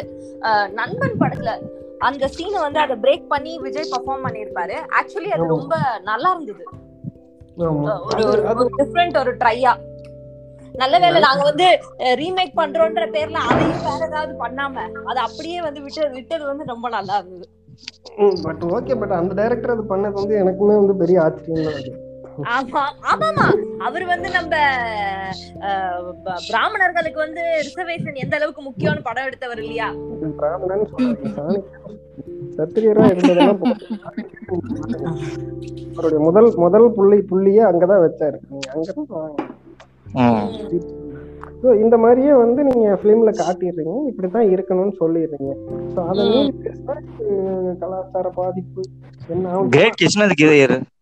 [0.80, 1.52] நண்பன் படத்துல.
[2.08, 4.76] அந்த சீனை வந்து அதை பிரேக் பண்ணி விஜய் பெர்ஃபார்ம் பண்ணியிருப்பாரு.
[5.00, 5.48] ஆக்சுவலி அது.
[5.56, 5.76] ரொம்ப
[6.10, 6.64] நல்லா இருந்தது.
[8.56, 9.74] ஒரு டிஃப்ரெண்ட் ஒரு ட்ரையா
[10.82, 11.68] நல்ல வேளை நாங்க வந்து
[12.20, 14.76] ரீமேக் பண்றோன்ற பேர்ல அதையும் வேற ஏதாவது பண்ணாம
[15.10, 17.48] அதை அப்படியே வந்து விட்டு விட்டது வந்து ரொம்ப நல்லா இருந்தது.
[18.46, 21.78] பட் ஓகே பட் அந்த டைரக்டர் அது பண்ணது வந்து எனக்குமே வந்து பெரிய ஆச்சரியம் தான்
[23.12, 23.46] ஆமாமா
[23.88, 24.54] அவர் வந்து நம்ம
[26.50, 29.88] பிராமணர்களுக்கு வந்து ரிசர்வேஷன் எந்த அளவுக்கு முக்கியம்னு படம் எடுத்தவர் இல்லையா?
[32.58, 33.60] சத்திரியரா இருந்ததெல்லாம்.
[35.96, 38.38] அவருடைய முதல் முதல் புள்ளி புள்ளியே அங்கதான் வச்சாரு.
[38.74, 39.36] அங்கதான்.
[41.62, 43.96] ஸோ இந்த மாதிரியே வந்து நீங்க ஃபிலிம்ல காட்டிடுறீங்க.
[44.12, 45.52] இப்படித்தான் இருக்கணும்னு சொல்லிடுறீங்க.
[45.96, 46.26] ஸோ அதை
[47.82, 48.82] கலாச்சார பாதிப்பு
[49.28, 49.56] என்ன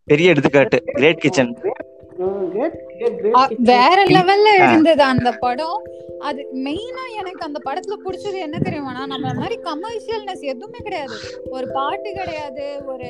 [0.07, 1.53] பெரிய எடுத்துக்காட்டு கிரேட் கிச்சன்
[3.69, 5.79] வேற லெவல்ல இருந்தது அந்த படம்.
[6.27, 11.17] அது மெயினா எனக்கு அந்த படத்துல பிடிச்சது என்ன தெரியுமானா நம்ம மாதிரி கமர்ஷியல்னஸ் எதுவுமே கிடையாது.
[11.55, 13.07] ஒரு பாட்டு கிடையாது ஒரு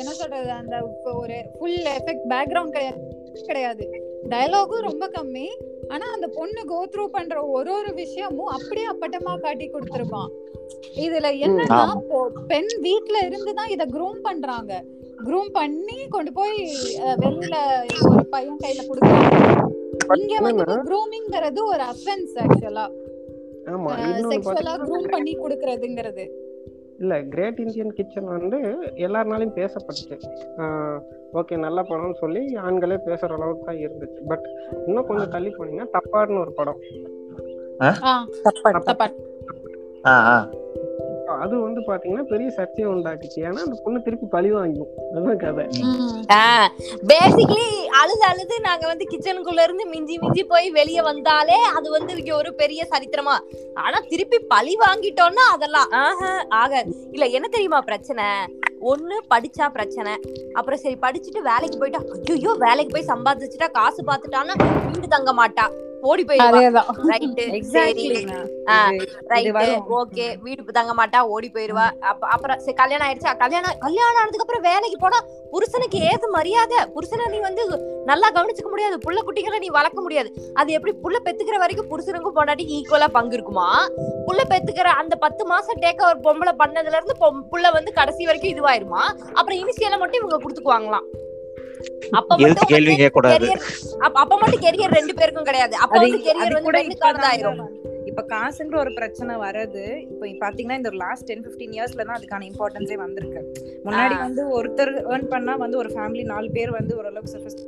[0.00, 0.76] என்ன சொல்றது அந்த
[1.20, 3.00] ஒரு ஃபுல் எஃபெக்ட் பேக்ரவுண்ட் கிடையாது
[3.48, 3.84] கிடையாது.
[4.32, 5.48] டயலாகும் ரொம்ப கம்மி.
[5.92, 10.30] ஆனா அந்த பொண்ணு கோ த்ரூ பண்ற ஒரு ஒரு விஷயமும் அப்படியே அப்பட்டமா காட்டி கொடுத்துருப்பான்
[11.04, 11.82] இதுல என்னன்னா
[12.52, 14.72] பெண் வீட்ல இருந்து தான் இத க்ரூம் பண்றாங்க.
[15.18, 16.56] க்ரூம் பண்ணி கொண்டு போய்
[17.02, 17.56] அஹ், வெளியில
[18.08, 19.38] ஒரு பையன் கையில கொடுக்குறாங்க.
[20.16, 22.84] இங்க வந்து க்ரூமிங்கிறது ஒரு அஃபென்ஸ் ஆக்சுவலா
[23.72, 26.24] ஆமா இன்னொன்னு செக்ஷுவலா பாத்தீங்கன்னா க்ரூம் பண்ணி கொடுக்கறதுங்கிறது.
[26.98, 28.58] இல்ல கிரேட் இந்தியன் கிச்சன் வந்து
[29.06, 30.16] எல்லாருனாலையும் பேசப்பட்டுச்சு.
[31.32, 34.20] ஓகே நல்ல படம்னு சொல்லி ஆண்களே பேசுற அளவுக்கு தான் இருந்துச்சு.
[34.28, 34.46] பட்
[34.86, 36.80] இன்னும் கொஞ்சம் தள்ளி போனீங்கன்னா டப்பார்னு ஒரு படம்.
[41.28, 43.36] அது வந்து பாத்தீங்கன்னா பெரிய சர்ச்சையை உண்டாக்குச்சு.
[43.36, 45.64] ஏன்னா அந்த பொண்ணு திருப்பி பழி வாங்கும் அதுதான் கதை.
[47.06, 52.36] பேசிக்கலி அழுது அழுது நாங்க வந்து கிச்சனுக்குள்ள இருந்து மிஞ்சி மிஞ்சி போய் வெளியே வந்தாலே அது வந்து இங்க
[52.36, 53.36] ஒரு பெரிய சரித்திரமா.
[53.74, 55.90] ஆனா திருப்பி பழி வாங்கிட்டோம்னா அதெல்லாம்.
[55.90, 56.84] ஆஹ் ஆக.
[57.10, 58.24] இல்ல என்ன தெரியுமா பிரச்சனை?
[58.80, 60.12] ஒண்ணு படிச்சா பிரச்சனை.
[60.52, 62.00] அப்புறம் சரி படிச்சுட்டு வேலைக்கு போயிட்டா
[62.32, 64.54] ஐயோ வேலைக்கு போய் சம்பாதிச்சுட்டா காசு பார்த்துட்டான்னா
[64.86, 65.66] வீடு தங்க மாட்டா.
[66.10, 66.24] ஓடி
[69.56, 69.86] வரும்.
[69.98, 73.32] ஓகே வீடு தங்க மாட்டா ஓடி போயிருவா அப்ப அப்புறம் சரி கல்யாணம் ஆயிடுச்சா?
[73.42, 75.18] கல்யாணம் கல்யாணம் ஆனதுக்கு அப்புறம் வேலைக்கு போனா
[75.52, 76.78] புருஷனுக்கு ஏது மரியாதை?
[76.94, 77.62] புருஷனை நீ வந்து
[78.10, 78.96] நல்லா கவனிச்சுக்க முடியாது.
[79.06, 80.30] புள்ள குட்டிகளை நீ வளர்க்க முடியாது.
[80.54, 83.68] அது எப்படி புள்ள பெத்துக்கிற வரைக்கும் புருஷனுக்கும் பொண்டாட்டி ஈக்குவலா பங்கு இருக்குமா?
[84.26, 87.16] புள்ள பெத்துக்கிற அந்த பத்து மாசம் டேக் ஒரு பொம்பளை பண்ணதுல இருந்து
[87.52, 89.02] புள்ள வந்து கடைசி வரைக்கும் இதுவாயிருமா?
[89.32, 91.08] அப்புறம் இனிஷியலை மட்டும் இவங்க குடுத்துக்குவாங்களாம்.
[92.18, 93.62] அப்ப மட்டும் கேள்வி கேட்க கூடாது கெரியர்
[94.06, 95.74] அப்ப மட்டும் கெரியர் ரெண்டு பேருக்கும் கிடையாது.
[95.84, 97.60] அப்ப வந்து கெரியர் வந்து ஆயிரும்.
[98.10, 102.96] இப்ப காசுன்ற ஒரு பிரச்சனை வரது இப்ப பாத்தீங்கன்னா இந்த லாஸ்ட் டென் பிப்டீன் இயர்ஸ்ல தான் அதுக்கான இம்பார்ட்டன்ஸே
[103.04, 103.40] வந்திருக்கு.
[103.84, 104.14] முன்னாடி.
[104.24, 107.60] வந்து ஒருத்தர் ஏர்ன் பண்ணா வந்து ஒரு ஃபேமிலி நாலு பேர் வந்து ஓரளவுக்கு சஃபஸ்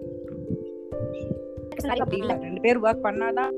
[2.00, 2.34] அப்படி இல்ல.
[2.46, 3.52] ரெண்டு பேர் ஒர்க் பண்ணாதான்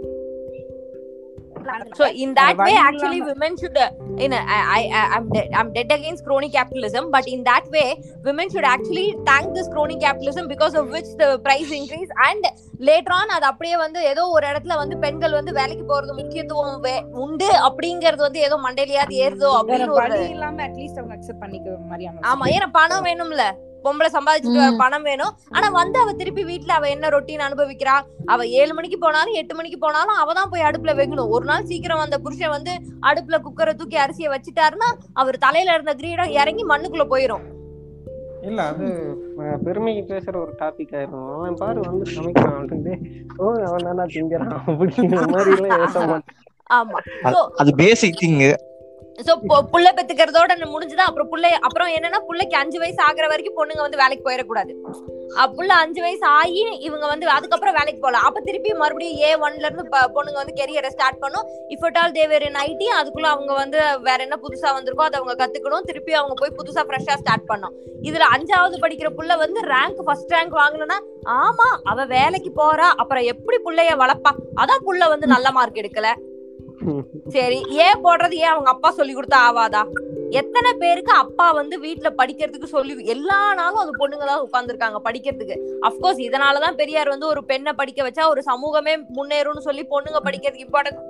[1.93, 3.77] So in that வேற way, வழி actually, இல்லாம- women should.
[3.77, 7.43] Uh, you know, I, I, I- I'm dead, I'm dead against crony capitalism, but in
[7.45, 7.87] that way,
[8.25, 12.43] women should actually thank this crony capitalism because of which the price increase and
[12.83, 17.05] later on அது அப்படியே வந்து ஏதோ ஒரு இடத்துல வந்து பெண்கள் வந்து வேலைக்கு போறது முக்கியத்துவம் வே-
[17.25, 22.47] உண்டு அப்படிங்கறது வந்து ஏதோ மண்டையிலயாவது ஏறுதோ அப்படின்னு ஒரு இல்லாம அட்லீஸ்ட் அவங்க அக்செப்ட் பண்ணிக்க மாதிரியான ஆமா
[22.55, 23.45] ஏன்னா பணம் வேணும்ல
[23.85, 25.33] பொம்பளை சம்பாதிச்சுட்டு வர பணம் வேணும்.
[25.51, 27.95] ஆனா வந்து அவ திருப்பி வீட்ல அவ என்ன ரொட்டீன் அனுபவிக்கிறா?
[28.27, 31.29] அவ ஏழு மணிக்கு போனாலும் எட்டு மணிக்கு போனாலும் அவ தான் போய் அடுப்புல வைக்கணும்.
[31.29, 32.71] ஒரு நாள் சீக்கிரம் வந்த புருஷன் வந்து
[33.03, 37.45] அடுப்புல குக்கரை தூக்கி அரிசியை வச்சுட்டாருன்னா அவர் தலையில இருந்த கிரீடம் இறங்கி மண்ணுக்குள்ள போயிரும்.
[38.43, 38.87] இல்ல அது
[39.65, 41.35] பெருமைக்கு பேசுற ஒரு டாபிக் ஆயிரும்.
[41.35, 42.95] அவன் பாரு வந்து சமைக்கிறான் அப்படின்னு
[43.37, 46.91] ஓ அவன் நல்லா திங்கிறான் அப்படிங்கிற மாதிரி எல்லாம் பேச மாட்டான்
[47.23, 48.41] அது- அது பேசிக் திங்
[49.19, 49.33] சோ
[49.73, 54.25] புள்ள பெத்துக்கிறதோட முடிஞ்சுதான் அப்புறம் புள்ளை அப்புறம் என்னன்னா புள்ளைக்கு அஞ்சு வயசு ஆகுற வரைக்கும் பொண்ணுங்க வந்து வேலைக்கு
[54.29, 54.73] போயிடக்கூடாது.
[55.57, 59.85] புள்ள அஞ்சு வயசு ஆகி இவங்க வந்து அதுக்கப்புறம் வேலைக்கு போகலாம் அப்ப திருப்பி மறுபடியும் ஏ ஒன்ல இருந்து
[60.17, 61.47] பொண்ணுங்க வந்து கெரியரை ஸ்டார்ட் பண்ணும்.
[61.75, 65.37] If at all they're in IT அதுக்குள்ள அவங்க வந்து வேற என்ன புதுசா வந்திருக்கோ அதை அவங்க
[65.43, 65.87] கத்துக்கணும்.
[65.91, 67.77] திருப்பி அவங்க போய் புதுசா ஃப்ரெஷ்ஷா ஸ்டார்ட் பண்ணும்.
[68.09, 70.99] இதுல அஞ்சாவது படிக்கிற புள்ள வந்து ரேங்க் ஃபர்ஸ்ட் ரேங்க் வாங்கணும்னா
[71.39, 74.35] ஆமா அவ வேலைக்கு போறா அப்புறம் எப்படி புள்ளைய வளர்ப்பா?
[74.63, 76.09] அதான் புள்ள வந்து நல்ல மார்க் எடுக்கல.
[77.29, 78.35] சரி ஏன் போடுறது?
[78.37, 79.83] ஏன் அவங்க அப்பா சொல்லி கொடுத்தா ஆவாதா?
[80.31, 85.57] எத்தனை பேருக்கு அப்பா வந்து வீட்டுல படிக்கிறதுக்கு சொல்லி எல்லா நாளும் அது பொண்ணுங்க தான் உட்கார்ந்துருக்காங்க படிக்கிறதுக்கு.
[85.83, 91.01] அப்கோர்ஸ் இதனாலதான் பெரியார் வந்து ஒரு பெண்ணை படிக்க வச்சா ஒரு சமூகமே முன்னேறும்னு சொல்லி பொண்ணுங்க படிக்கிறதுக்கு இம்பார்ட்டன்ட்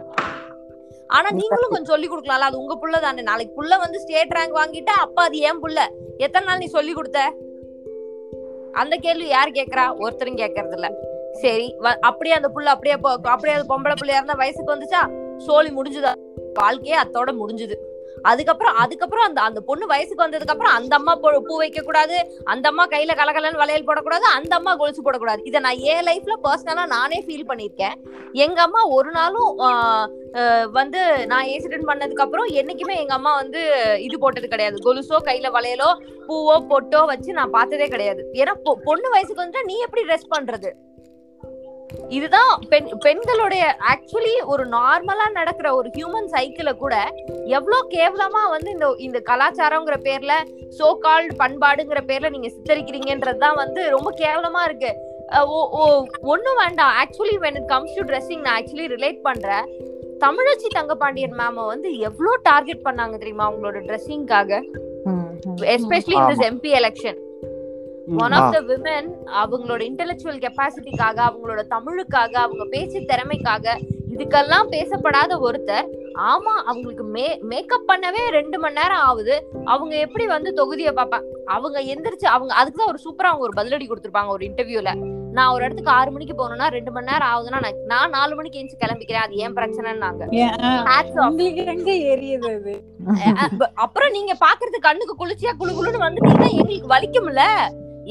[1.11, 3.23] ஆனா நீங்களும் கொஞ்சம் சொல்லி கொடுக்கலாம்ல அது உங்க புள்ள தானே.
[3.23, 5.79] நாளைக்கு புள்ள வந்து ஸ்டேட் ரேங்க் வாங்கிட்டா அப்பா அது ஏன் புள்ள?
[6.19, 7.21] எத்தனை நாள் நீ சொல்லி கொடுத்த?
[8.75, 10.89] அந்த கேள்வி யார் கேக்குறா ஒருத்தரும் கேக்குறது இல்ல
[11.41, 11.67] சரி
[12.01, 15.03] அப்படியே அந்த புள்ள அப்படியே போ- அப்படியே அது பொம்பளை பிள்ளையா இருந்தா வயசுக்கு வந்துச்சா?
[15.39, 16.13] சோழி முடிஞ்சுதா?
[16.55, 17.75] வாழ்க்கையே அத்தோட முடிஞ்சுது.
[18.23, 22.69] அதுக்கப்புறம் அதுக்கப்புறம் அந்த அந்த பொண்ணு வயசுக்கு வந்ததுக்கு அப்புறம் அந்த அம்மா பூ பூ வைக்க கூடாது அந்த
[22.69, 25.41] அம்மா கையில கலகலன்னு வளையல் போடக்கூடாது அந்த அம்மா கொலுசு போடக்கூடாது.
[25.45, 27.95] இதை நான் என் லைஃப்ல பர்சனலா நானே ஃபீல் பண்ணியிருக்கேன்.
[28.33, 29.57] எங்க அம்மா ஒரு நாளும்
[30.73, 33.63] வந்து நான் ஏசிடென்ட் பண்ணதுக்கு அப்புறம் என்னைக்குமே எங்க அம்மா வந்து
[34.01, 34.77] இது போட்டது கிடையாது.
[34.85, 38.29] கொலுசோ கையில வளையலோ பூவோ பொட்டோ வச்சு நான் பார்த்ததே கிடையாது.
[38.33, 40.73] ஏன்னா பொ- பொண்ணு வயசுக்கு வந்துட்டா நீ எப்படி ட்ரெஸ் பண்றது?
[42.09, 47.13] இதுதான் பெண் பெண்களுடைய ஆக்சுவலி ஒரு நார்மலா நடக்கிற ஒரு ஹியூமன் சைக்கிள கூட
[47.45, 50.33] எவ்வளவு கேவலமா வந்து இந்த இந்த கலாச்சாரங்கிற பேர்ல
[50.79, 55.11] சோ கால்டு பண்பாடுங்கிற பேர்ல நீங்க சித்தரிக்கிறீங்கன்றதுதான் வந்து ரொம்ப கேவலமா இருக்கு.
[56.21, 56.93] ஒன்னும் வேண்டாம்.
[57.05, 59.91] Actually when it comes to dressing நான் ஆக்சுவலி ரிலேட் பண்றேன்.
[60.21, 64.63] தமிழச்சி தங்கபாண்டியன் மேம வந்து எவ்வளவு டார்கெட் பண்ணாங்க தெரியுமா அவங்களோட ட்ரெஸ்ஸிங்காக
[65.57, 67.19] especially this MP election
[68.21, 69.09] one of the women
[69.43, 73.67] அவங்களோட இன்டெலெக்சுவல் கெப்பாசிட்டிக்காக அவங்களோட தமிழுக்காக அவங்க பேச்சு திறமைக்காக
[74.15, 75.87] இதுக்கெல்லாம் பேசப்படாத ஒருத்தர்
[76.31, 79.35] ஆமா அவங்களுக்கு மே மேக்கப் பண்ணவே ரெண்டு மணி நேரம் ஆகுது.
[79.73, 83.87] அவங்க எப்படி வந்து தொகுதியை பார்ப்பாங்க அவங்க எந்திரிச்சு அவங்க அதுக்கு தான் ஒரு சூப்பரா அவங்க ஒரு பதிலடி
[83.87, 84.93] கொடுத்துருப்பாங்க ஒரு இன்டர்வியூல
[85.37, 88.83] நான் ஒரு இடத்துக்கு ஆறு மணிக்கு போகணும்னா ரெண்டு மணி நேரம் ஆகுதுன்னா நான் நான் நாலு மணிக்கு எந்திரிச்சு
[88.83, 90.23] கிளம்பிக்கிறேன் அது ஏன் பிரச்சனைன்னாங்க.
[93.85, 97.45] அப்புறம் நீங்க பாக்குறது கண்ணுக்கு குளிர்ச்சியா குளு குளுன்னு வந்துட்டீங்கன்னா எங்களுக்கு வலிக்கும்ல.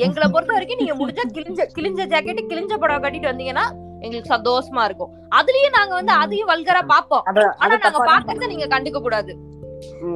[0.05, 3.65] எங்களை பொறுத்த வரைக்கும் நீங்க முடிஞ்சா கிழிஞ்ச கிழிஞ்ச ஜாக்கெட் கிழிஞ்ச புடவை கட்டிட்டு வந்தீங்கன்னா
[4.05, 5.11] எங்களுக்கு சந்தோஷமா இருக்கும்.
[5.37, 7.23] அதுலயும் நாங்க வந்து அதையும் வல்கரா பாப்போம்
[7.61, 9.31] ஆனா நாங்க பாக்குறத நீங்க கண்டுக்க கூடாது.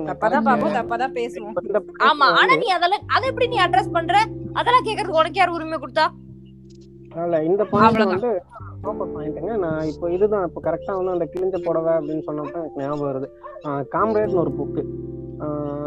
[0.10, 1.56] தப்பாதான் பாப்போம் தப்பாதான் பேசுவோம்.
[2.10, 4.16] ஆமா ஆனா நீ அதெல்லாம் அதை எப்படி நீ அட்ரஸ் பண்ற?
[4.60, 6.06] அதெல்லாம் கேக்குறதுக்கு உனக்கு யார் உரிமை கொடுத்தா?
[7.26, 8.12] இல்ல இந்த பாயிண்ட்.
[8.14, 8.32] வந்து
[9.14, 13.28] பாயிண்ட்டுங்க நான் இப்போ இதுதான் இப்போ கரெக்டா வந்து அந்த கிழிஞ்ச புடவை அப்படின்னு சொன்னப்ப எனக்கு ஞாபகம் வருது.
[13.96, 14.82] காம்ரேட்னு ஒரு புக்கு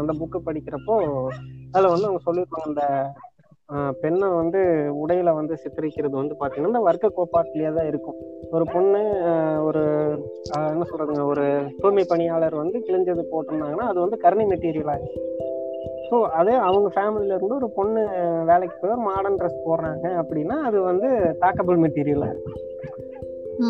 [0.01, 0.95] அந்த புக்கு படிக்கிறப்போ
[1.73, 2.83] அதுல வந்து அவங்க சொல்லியிருப்பாங்க அந்த
[4.01, 4.59] பெண்ணை வந்து
[5.01, 8.17] உடையில வந்து சித்தரிக்கிறது வந்து பாத்தீங்கன்னா இந்த வர்க்க கோட்பாட்டிலேயே தான் இருக்கும்.
[8.55, 9.01] ஒரு பொண்ணு
[9.67, 9.81] ஒரு
[10.73, 11.45] என்ன சொல்றதுங்க ஒரு
[11.81, 15.15] தூய்மை பணியாளர் வந்து கிழிஞ்சது போட்டிருந்தாங்கன்னா அது வந்து கருணை மெட்டீரியல் ஆகும்
[16.09, 18.01] ஸோ அதே அவங்க ஃபேமிலில இருந்து ஒரு பொண்ணு
[18.49, 21.09] வேலைக்கு போய் ஒரு மாடர்ன் ட்ரெஸ் போடுறாங்க அப்படின்னா அது வந்து
[21.43, 22.27] டாக்கபிள் மெட்டீரியல்.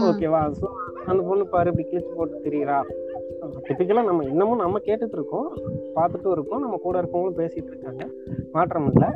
[0.08, 0.68] ஓகேவா ஸோ
[1.10, 2.78] அந்த பொண்ணு பாரு இப்படி கிழிச்சு போட்டு தெரியுறா.
[3.68, 5.50] டிப்பிக்கலா நம்ம இன்னமும் நம்ம கேட்டுட்டு இருக்கோம்
[5.98, 8.04] பார்த்துட்டும் இருக்கோம் நம்ம கூட இருக்கவங்களும் பேசிட்டு இருக்காங்க.
[8.56, 9.10] மாற்றம் இல்லை.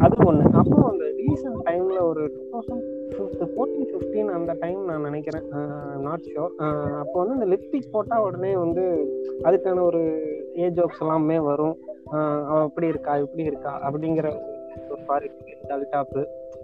[0.00, 0.44] அது ஒண்ணு.
[0.52, 2.84] அப்புறம் அந்த ரீசெண்ட் டைம்ல ஒரு டூ தௌசண்ட்
[3.54, 5.46] ஃபோர்டீன் ஃபிஃப்டீன் அந்த டைம் நான் நினைக்கிறேன்.
[6.00, 6.54] நாட் ஷோர்
[6.98, 8.84] அப்போ வந்து இந்த லிப்ஸ்டிக் போட்டா உடனே வந்து
[9.42, 10.02] அதுக்கான ஒரு
[10.54, 11.76] ஏஜ் ஜோக்ஸ் எல்லாமே வரும்.
[12.12, 14.28] ஆஹ் அவ இப்படி இருக்கா இப்படி இருக்கா அப்படிங்கிற
[14.90, 15.30] ஒரு பாரு
[15.92, 16.20] டாப்பு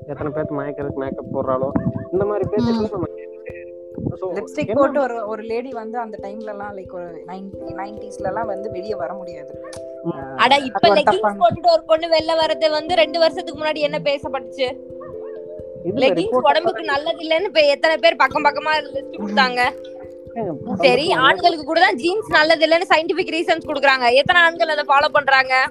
[0.07, 1.69] எத்தனை பேர்த்து மயக்கிறதுக்கு மேக்கப் போடுறாளோ.
[2.13, 3.09] இந்த மாதிரி பேசிட்டு நம்ம
[4.35, 7.25] லிப்ஸ்டிக் போட்டு ஒரு ஒரு லேடி வந்து அந்த டைம்ல எல்லாம் லைக் ஒரு
[7.77, 9.53] நைன்டிஸ்ல எல்லாம் வந்து வெளிய வர முடியாது.
[10.37, 14.77] அட இப்ப தப்பான- போட்டுட்டு ஒரு பொண்ணு வெளில வர்றது வந்து ரெண்டு வருஷத்துக்கு முன்னாடி என்ன பேசப்பட்டுச்சு?
[16.23, 19.61] report உடம்புக்கு நல்லது இல்லைன்னு எத்தனை பேர் பக்கம் பக்கமா லிஸ்ட் கொடுத்தாங்க?
[20.77, 21.13] சரி.
[21.13, 24.13] ஆண்களுக்கு கூட தான் ஜீன்ஸ் நல்லது இல்லைன்னு சயின்டிபிக் ரீசன்ஸ் கொடுக்குறாங்க.
[24.13, 25.65] எத்தனை ஆண்கள் அதை ஃபாலோ பண்றாங்க?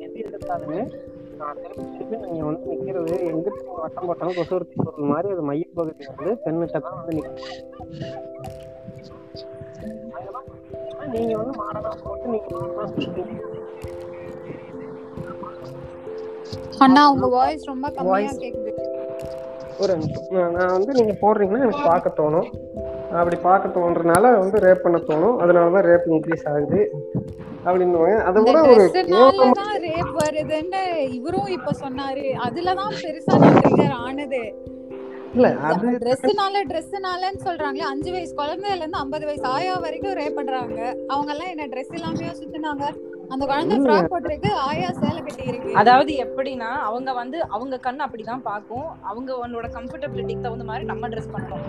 [0.00, 1.09] எது எடுத்தாலுமே
[1.40, 6.32] திருப்பி திருப்பி நீங்க வந்து நிக்கிறது எங்கிட்டு நீங்க வட்டம் போட்டாலும் கொசுவர்த்தி பொருள் மாதிரி அது மையப்பகுதி வந்து
[6.44, 7.38] பெண்ணிட்ட தான் வந்து நிக்கும்
[10.12, 13.36] அதெல்லாம் பாத்தீங்கன்னா நீங்க வந்து மாடலா போட்டு நீங்க மாடலா சுத்துறீங்க.
[16.84, 18.30] அண்ணா உங்க வாய்ஸ் ரொம்ப கம்மியா.
[18.42, 18.72] கேக்குது
[19.82, 19.94] ஒரு.
[20.54, 22.48] நான் வந்து நீங்க போடுறீங்கன்னா எனக்கு பார்க்க தோணும்
[23.12, 26.80] அப்படி பார்க்க தோன்றனால வந்து ரேப் பண்ண தோணும் அதனாலதான் ரேப் இன்க்ரீஸ் ஆகுது
[27.64, 28.84] அதை விட ஒரு
[29.86, 30.82] ரேப் வருதுன்னு
[31.18, 32.26] இவரும் இப்ப சொன்னாரு.
[32.46, 34.42] அதுலதான் பெருசா ட்ரிகர் ஆனது.
[35.34, 40.78] இல்ல அது ட்ரெஸ்னால ட்ரெஸ்னாலன்னு சொல்றாங்களே அஞ்சு வயசு குழந்தையில இருந்து ஐம்பது வயசு ஆயா வரைக்கும் ரேப் பண்றாங்க.
[41.08, 42.84] அவங்க எல்லாம் என்ன ட்ரெஸ் இல்லாமயே சுத்தினாங்க
[43.28, 43.78] அந்த குழந்தை.
[43.78, 48.88] ஃப்ராக் போட்டிருக்கு ஆயா சேலை கட்டி இருக்கு அதாவது எப்படின்னா அவங்க வந்து அவங்க கண் அப்படிதான் பார்க்கும்.
[49.02, 51.66] அவங்க உன்னோட கம்ஃபர்டபிலிட்டிக்கு தகுந்த மாதிரி நம்ம ட்ரெஸ் பண்ணணும்.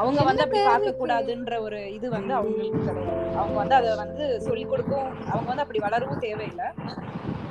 [0.00, 3.22] அவங்க வந்து அப்படி பார்க்க கூடாதுன்ற ஒரு இது வந்து அவங்களுக்கு கிடையாது.
[3.40, 6.68] அவங்க வந்து அதை வந்து சொல்லி கொடுக்கவும் அவங்க வந்து அப்படி வளரவும் தேவையில்லை.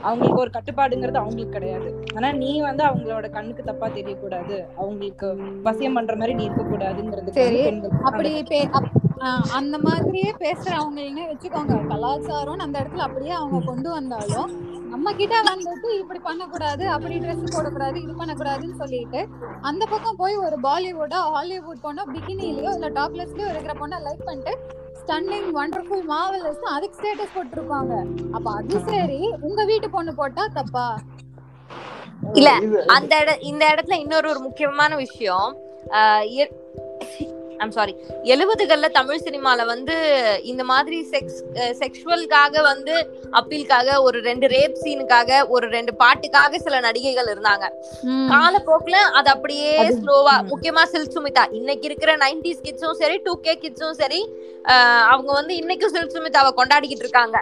[0.08, 1.90] அவங்களுக்கு ஒரு கட்டுப்பாடுங்கிறது அவங்களுக்கு கிடையாது.
[2.18, 4.58] ஆனா நீ வந்து அவங்களோட கண்ணுக்கு தப்பா தெரியக்கூடாது.
[4.82, 5.28] அவங்களுக்கு
[5.68, 7.62] வசியம் பண்ற மாதிரி நீ இருக்க கூடாதுங்கிறது சரி,
[8.10, 8.32] அப்படி
[9.60, 11.76] அந்த மாதிரியே பேசுறவங்கன்னு வச்சுக்கோங்க.
[11.92, 14.50] கலாச்சாரம் அந்த இடத்துல அப்படியே அவங்க கொண்டு வந்தாலும்
[14.92, 19.22] நம்ம கிட்ட வந்துட்டு இப்படி பண்ணக்கூடாது அப்படி ட்ரெஸ் போடக்கூடாது இது பண்ணக்கூடாதுன்னு சொல்லிட்டு
[19.62, 24.54] அந்த பக்கம் போய் ஒரு பாலிவுட்டோ ஹாலிவுட் பொண்ணோ பிகினிலயோ இல்ல டாப்லெஸ்லயோ இருக்கிற பொண்ணை லைக் பண்ணிட்டு
[25.02, 27.94] ஸ்டன்னிங் வண்டர்ஃபுல் மாவலஸ் அதுக்கு ஸ்டேட்டஸ் போட்டிருப்பாங்க.
[28.36, 30.88] அப்ப அது சரி உங்க வீட்டு பொண்ணு போட்டா தப்பா?
[32.36, 32.50] இல்ல,
[32.88, 35.50] அந்த இந்த இடத்துல இன்னொரு ஒரு முக்கியமான விஷயம்
[37.64, 37.94] ஐம் சாரி
[38.34, 39.96] எழுபதுகள்ல தமிழ் சினிமால வந்து
[40.52, 41.40] இந்த மாதிரி செக்ஸ்
[41.82, 42.96] செக்ஷுவல்காக வந்து
[43.40, 47.66] அப்பீலுக்காக ஒரு ரெண்டு ரேப் சீனுக்காக ஒரு ரெண்டு பாட்டுக்காக சில நடிகைகள் இருந்தாங்க.
[48.34, 50.36] காலப்போக்குல அது அப்படியே ஸ்லோவா.
[50.52, 51.46] முக்கியமா சில்க் சுமிதா.
[51.60, 54.22] இன்னைக்கு இருக்கிற நைன்டிஸ் கிட்ஸும் சரி டூ கே கிட்ஸும் சரி
[55.14, 57.38] அவங்க வந்து இன்னைக்கும் சில்க் சுமிதாவை கொண்டாடிக்கிட்டு இருக்காங்க.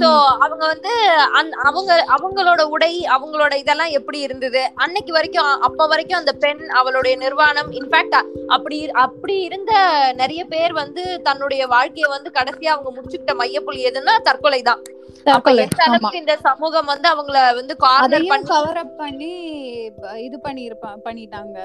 [0.00, 0.08] சோ
[0.44, 0.92] அவங்க வந்து
[1.64, 4.62] அவங்க அவங்களோட உடை அவங்களோட இதெல்லாம் எப்படி இருந்தது?
[4.74, 8.16] அன்னைக்கு வரைக்கும் அப்ப வரைக்கும் அந்த பெண் அவளுடைய நிர்வாணம் இன்ஃபேக்ட்
[8.48, 9.72] அப்படி அப்படி இருந்த
[10.14, 14.62] நிறைய பேர் வந்து தன்னுடைய வாழ்க்கைய வந்து கடைசியா அவங்க முடிச்சுக்கிட்ட மையப்புள்ளி எதுன்னா தற்கொலை.
[14.62, 14.82] தான்
[16.20, 19.32] இந்த சமூகம் வந்து அவங்கள வந்து கார்னர் பண்ணி கவர் அப் பண்ணி
[20.26, 20.64] இது பண்ணி
[21.06, 21.56] பண்ணிட்டாங்க.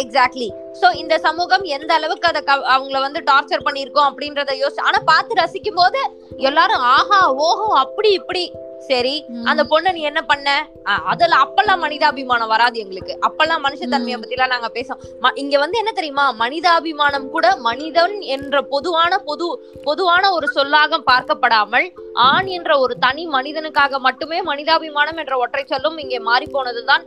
[0.00, 0.48] எக்ஸாக்ட்லி
[0.80, 2.40] சோ இந்த சமூகம் எந்த அளவுக்கு அத
[2.74, 6.00] அவங்கள வந்து டார்ச்சர் பண்ணிருக்கோம் அப்படின்றத யோசிச்சு ஆனா பார்த்து ரசிக்கும் போது
[6.48, 8.42] எல்லாரும் ஆஹா ஓஹோ அப்படி இப்படி.
[8.88, 10.48] சரி அந்த பொண்ணை நீ என்ன பண்ண?
[11.12, 13.12] அதுல அப்பெல்லாம் மனிதாபிமானம் வராது எங்களுக்கு.
[13.26, 14.18] அப்பெல்லாம் மனுஷத்தன்மையை.
[14.20, 15.00] பத்தி எல்லாம் நாங்க பேசோம்.
[15.42, 16.26] இங்க வந்து என்ன தெரியுமா?
[16.42, 19.48] மனிதாபிமானம் கூட மனிதன் என்ற பொதுவான பொது
[19.84, 21.88] பொதுவான ஒரு சொல்லாக பார்க்கப்படாமல்
[22.26, 27.04] ஆண் என்ற ஒரு தனி மனிதனுக்காக மட்டுமே மனிதாபிமானம் என்ற ஒற்றை சொல்லும் இங்கே மாறி போனதுதான்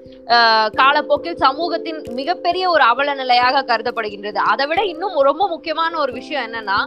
[0.82, 4.40] காலப்போக்கில் சமூகத்தின் மிகப்பெரிய ஒரு அவல நிலையாக கருதப்படுகின்றது.
[4.52, 6.80] அதை விட இன்னும் ரொம்ப முக்கியமான ஒரு விஷயம் என்னன்னா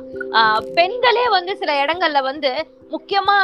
[0.79, 2.53] பெண்களே வந்து சில இடங்கள்ல வந்து
[2.95, 3.37] முக்கியமா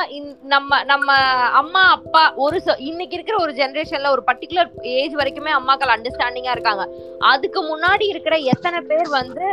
[0.52, 1.12] நம்ம நம்ம
[1.60, 6.84] அம்மா அப்பா ஒரு இன்னைக்கு இருக்கிற ஒரு ஜென்ரேஷன்ல ஒரு பர்டிகுலர் ஏஜ் வரைக்குமே அம்மாக்கள் அண்டர்ஸ்டாண்டிங்கா இருக்காங்க.
[7.30, 9.46] அதுக்கு முன்னாடி இருக்கிற எத்தனை பேர் வந்து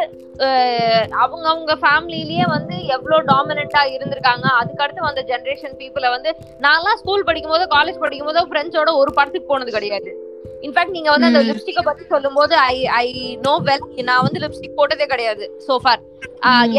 [1.24, 6.32] அவங்க அவங்க ஃபேமிலிலேயே வந்து எவ்வளவு டாமினண்டா இருந்திருக்காங்க அதுக்கு அடுத்து வந்த ஜெனரேஷன் பீப்புளை வந்து
[6.66, 10.10] நான்லாம் ஸ்கூல் படிக்கும் போதோ காலேஜ் படிக்கும் போதோ ஃப்ரெண்ட்ஸோட ஒரு படத்துக்கு போனது கிடையாது
[10.66, 11.40] இன்ஃபேக்ட் நீங்க வந்து அந்த.
[11.48, 13.08] லிப்ஸ்டிக்கை பத்தி சொல்லும்போது ஐ ஐ
[13.46, 16.02] நோ வெல் நான் வந்து லிப்ஸ்டிக் போட்டதே கிடையாது சோஃபார்.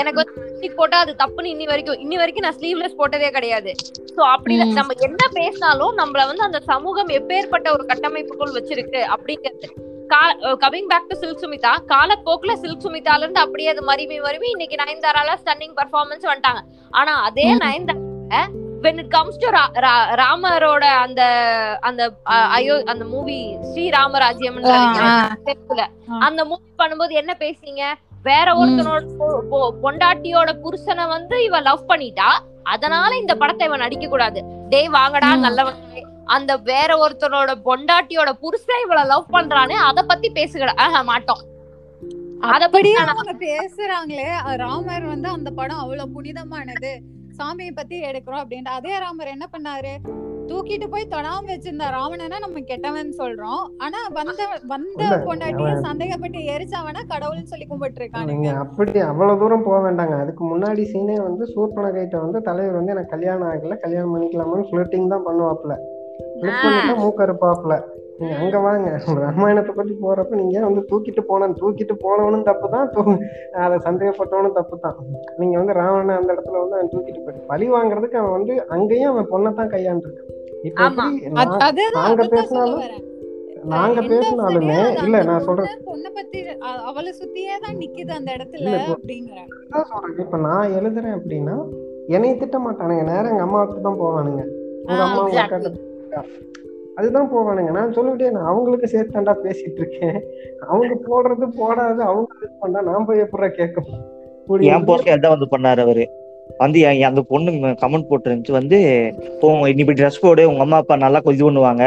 [0.00, 3.72] எனக்கு வந்து லிப்ஸ்டிக் போட்டா அது தப்புன்னு இன்னி வரைக்கும் இன்னி வரைக்கும் நான் ஸ்லீவ்லெஸ் போட்டதே கிடையாது
[4.16, 4.54] சோ அப்படி.
[4.78, 9.68] நம்ம என்ன பேசினாலும் நம்மள வந்து அந்த சமூகம் எப்பேற்பட்ட ஒரு கட்டமைப்புக்குள் வச்சிருக்கு அப்படிங்கிறது
[10.62, 15.38] coming back to Silk Smitha காலப்போக்குல சில்க் சுமிதால இருந்து அப்படியே அது மருவி மருவி இன்னைக்கு நயன்தாரால
[15.42, 16.62] ஸ்டன்னிங் பர்ஃபார்மன்ஸ் வந்துட்டாங்க
[17.00, 17.46] ஆனா அதே.
[17.64, 18.04] Nayanthara
[18.82, 19.48] when it comes to
[20.20, 21.22] ராமரோட அந்த
[21.80, 23.38] அந்த அஹ், ஐயோ அந்த மூவி
[23.70, 24.58] ஸ்ரீராமராஜ்யம்.
[26.20, 27.84] அந்த மூவி பண்ணும்போது என்ன பேசுனீங்க?
[28.22, 29.02] வேற ஒருத்தனோட
[29.82, 32.30] பொண்டாட்டியோட புருஷனை வந்து இவ லவ் பண்ணிட்டா
[32.64, 35.28] அதனால இந்த படத்தை இவன் நடிக்க கூடாது டேய் வாங்கடா.
[35.36, 35.78] நல்லவன்.
[36.26, 40.74] அந்த வேற ஒருத்தனோட பொண்டாட்டியோட புருஷன் இவள லவ் பண்றானே அத பத்தி பேசுகடா.
[40.76, 41.42] ஆஹா, மாட்டோம்.
[42.46, 44.26] அத பத்தி அப்படியே நான் அவங்க பேசுறாங்களே.
[44.56, 46.92] ராமர் வந்து அந்த படம் அவ்வளவு புனிதமானது.
[47.40, 48.78] சாமியை பத்தி எடுக்கிறோம் அப்படின்ட்டு.
[48.78, 49.92] அதே ராமர் என்ன பண்ணாரு?
[50.50, 53.64] தூக்கிட்டு போய் தொடாம வச்சிருந்த ராவணனை நம்ம கெட்டவன் சொல்றோம்.
[53.84, 60.16] ஆனா வந்த வந்த பொண்டாட்டிய சந்தேகப்பட்டு எரிச்சவனா கடவுள்னு சொல்லி கும்பிட்டு இருக்கானுங்க அப்படி அவ்வளவு தூரம் போக வேண்டாங்க.
[60.24, 65.26] அதுக்கு முன்னாடி சீனே வந்து சூர்பனகைட்ட வந்து தலைவர் வந்து எனக்கு கல்யாணம் ஆகல கல்யாணம் பண்ணிக்கலாமான்னு ஃபிளட்டிங் தான்
[65.28, 65.76] பண்ணுவாப்ல
[66.38, 66.96] ஃபிளட் பண்ணிட்டா
[68.18, 68.88] நீங்க அங்க வாங்க.
[69.20, 72.88] ராமாயணத்தை பத்தி போறப்ப நீங்க வந்து தூக்கிட்டு போன தூக்கிட்டு போனவனும் தப்பு தான்
[73.60, 74.96] அதை சந்தேகப்பட்டவனும் தப்பு தான்
[75.38, 79.30] நீங்க வந்து ராவணனை அந்த இடத்துல வந்து அவன் தூக்கிட்டு போயிட்டு பழி வாங்குறதுக்கு அவன் வந்து அங்கேயும் அவன்
[79.30, 80.34] பொண்ணை தான் கையாண்டுருக்கான்.
[80.64, 80.86] இப்ப
[81.98, 82.82] நாங்க பேசினாலும்
[83.72, 85.70] நாங்க பேசினாலுமே இல்ல நான் சொல்றேன்.
[85.86, 86.40] பொண்ணு- பத்தி
[86.88, 90.18] அவளை சுத்தியே தான் நிக்குது அந்த இடத்துல இல்ல, இப்போ- அப்படிங்கிற அதான் சொல்றேன்.
[90.22, 91.56] இப்ப நான் எழுதுறேன் அப்படின்னா
[92.08, 93.04] என்னைய திட்ட மாட்டானுங்க.
[93.08, 94.42] நேரம் எங்க அம்மாவுக்கு தான் போவானுங்க.
[94.84, 95.40] உங்க அம்மா உங்க
[96.98, 97.72] அதுதான் போவானுங்க.
[97.78, 100.16] நான் சொல்லிட்டே நான் அவங்களுக்கு சேர்த்தாண்டா பேசிட்டு இருக்கேன்.
[100.70, 103.90] அவங்க போடுறது போடாது அவங்க இது பண்ணா நான் போய் எப்படா கேட்கும்
[104.72, 106.04] என் போஸ்ட்ல அதான் வந்து பண்ணாரு அவரு.
[106.62, 107.50] வந்து அந்த பொண்ணு
[107.82, 108.52] கமெண்ட் போட்டுருந்துச்சு.
[108.58, 108.78] வந்து
[109.74, 111.84] நீ இப்படி ட்ரெஸ் போடு உங்க அம்மா அப்பா நல்லா இது பண்ணுவாங்க.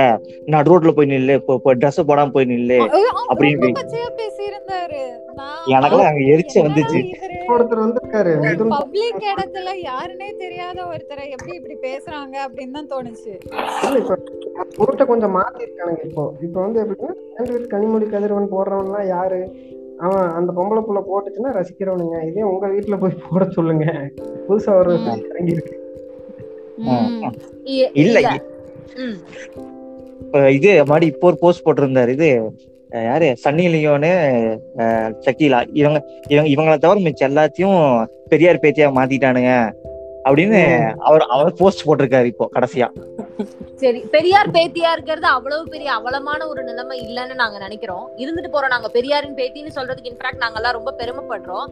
[0.54, 1.36] நடு ரோட்ல போய் நில்லு
[1.82, 2.78] ட்ரெஸ் போடாம போய் நில்லு
[3.32, 3.72] அப்படின்னு
[5.36, 6.22] அங்க
[6.60, 7.00] வந்துச்சு.
[7.48, 13.34] ஒருத்தர் வந்திருக்காரு பப்ளிக் இடத்துல யாருன்னே தெரியாத ஒருத்தரை எப்படி இப்படி பேசுறாங்க அப்படின்னு தான் தோணுச்சு.
[14.78, 16.34] ரூட்டை கொஞ்சம் மாத்திருக்கானுங்க இப்போ.
[16.42, 17.14] இப்போ வந்து எப்படின்னா
[17.68, 19.56] கனிமொழி கதிரவன் போடுறவன்லாம் யாரு?
[20.00, 22.28] அவன் அந்த பொம்பளை புள்ள போட்டுச்சுன்னா ரசிக்கிறவனுங்க.
[22.28, 23.86] இதே உங்க வீட்டுல போய் போட சொல்லுங்க.
[24.50, 25.24] புதுசா ஒரு ம்.
[25.30, 25.76] இறங்கி இருக்கு
[26.78, 27.32] ம்.
[27.66, 28.20] இ- இல்ல
[30.50, 32.08] இது மாதிரி இப்போ ஒரு போஸ்ட் போட்டிருந்தாரு.
[32.08, 32.52] இது
[32.92, 33.36] யாரு?
[33.44, 34.12] சன்னி லியோனு
[34.78, 37.80] அஹ் ஷக்கீலா இவங்க இவங்க இவங்கள தவிர மிச்சம் எல்லாத்தையும்
[38.30, 39.54] பெரியார் பேத்தியா மாத்திட்டானுங்க
[40.26, 40.60] அப்படின்னு
[41.00, 42.88] அவர் அவர் போஸ்ட் போட்டிருக்காரு இப்போ கடைசியா.
[43.76, 48.10] சரி பெரியார் பேத்தியா இருக்கிறது அவ்வளவு பெரிய அவலமான ஒரு நிலைமை இல்லைன்னு நாங்க நினைக்கிறோம்.
[48.18, 51.68] இருந்துட்டு போறோம் நாங்க பெரியாரின் பேத்தின்னு சொல்றதுக்கு இன்ஃபேக்ட் நாங்க எல்லாம் ரொம்ப பெருமைப்படுறோம்.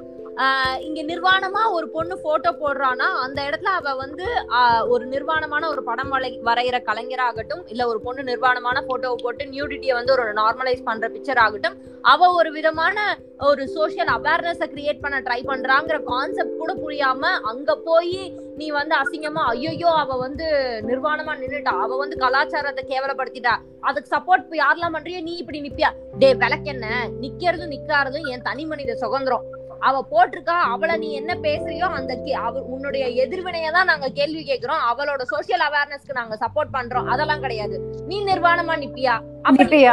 [0.79, 4.25] இங்க நிர்வாணமா ஒரு பொண்ணு போட்டோ போடுறான்னா அந்த இடத்துல அவ வந்து
[4.57, 9.95] ஆஹ் ஒரு நிர்வாணமான ஒரு படம் வரை வரைகிற கலைஞராகட்டும் இல்ல ஒரு பொண்ணு நிர்வாணமான போட்டோவை போட்டு நியூடிட்டியை
[9.95, 12.97] வந்து ஒரு நார்மலைஸ் பண்ற பிக்சர் ஆகட்டும் அவ ஒரு விதமான
[13.39, 18.15] ஒரு சோசியல் அவேர்னஸ கிரியேட் பண்ண ட்ரை பண்றாங்கிற கான்செப்ட் கூட புரியாம அங்க போய்
[18.55, 20.47] நீ வந்து அசிங்கமா ஐயோயோ அவ வந்து
[20.81, 25.89] நிர்வாணமா நின்னுட்டா அவ வந்து கலாச்சாரத்தை கேவலப்படுத்திட்டா அதுக்கு சப்போர்ட் யாரெல்லாம் பண்றியோ நீ இப்படி நிப்பியா?
[26.17, 26.87] டே விளக்கென்ன?
[27.21, 29.45] நிக்கிறதும் நிக்காரதும் என் தனி மனித சுதந்திரம்.
[29.79, 34.77] அவ போட்டிருக்கா அவளை நீ என்ன பேசுறியோ அந்த கே- அவ உன்னுடைய எதிர்வினையை தான் நாங்க கேள்வி கேட்கிறோம்.
[34.93, 37.07] அவளோட சோஷியல் அவேர்னஸ்க்கு நாங்க சப்போர்ட் பண்றோம்.
[37.07, 37.79] அதெல்லாம் கிடையாது.
[38.05, 39.19] நீ நிர்வாணமா நிப்பியா?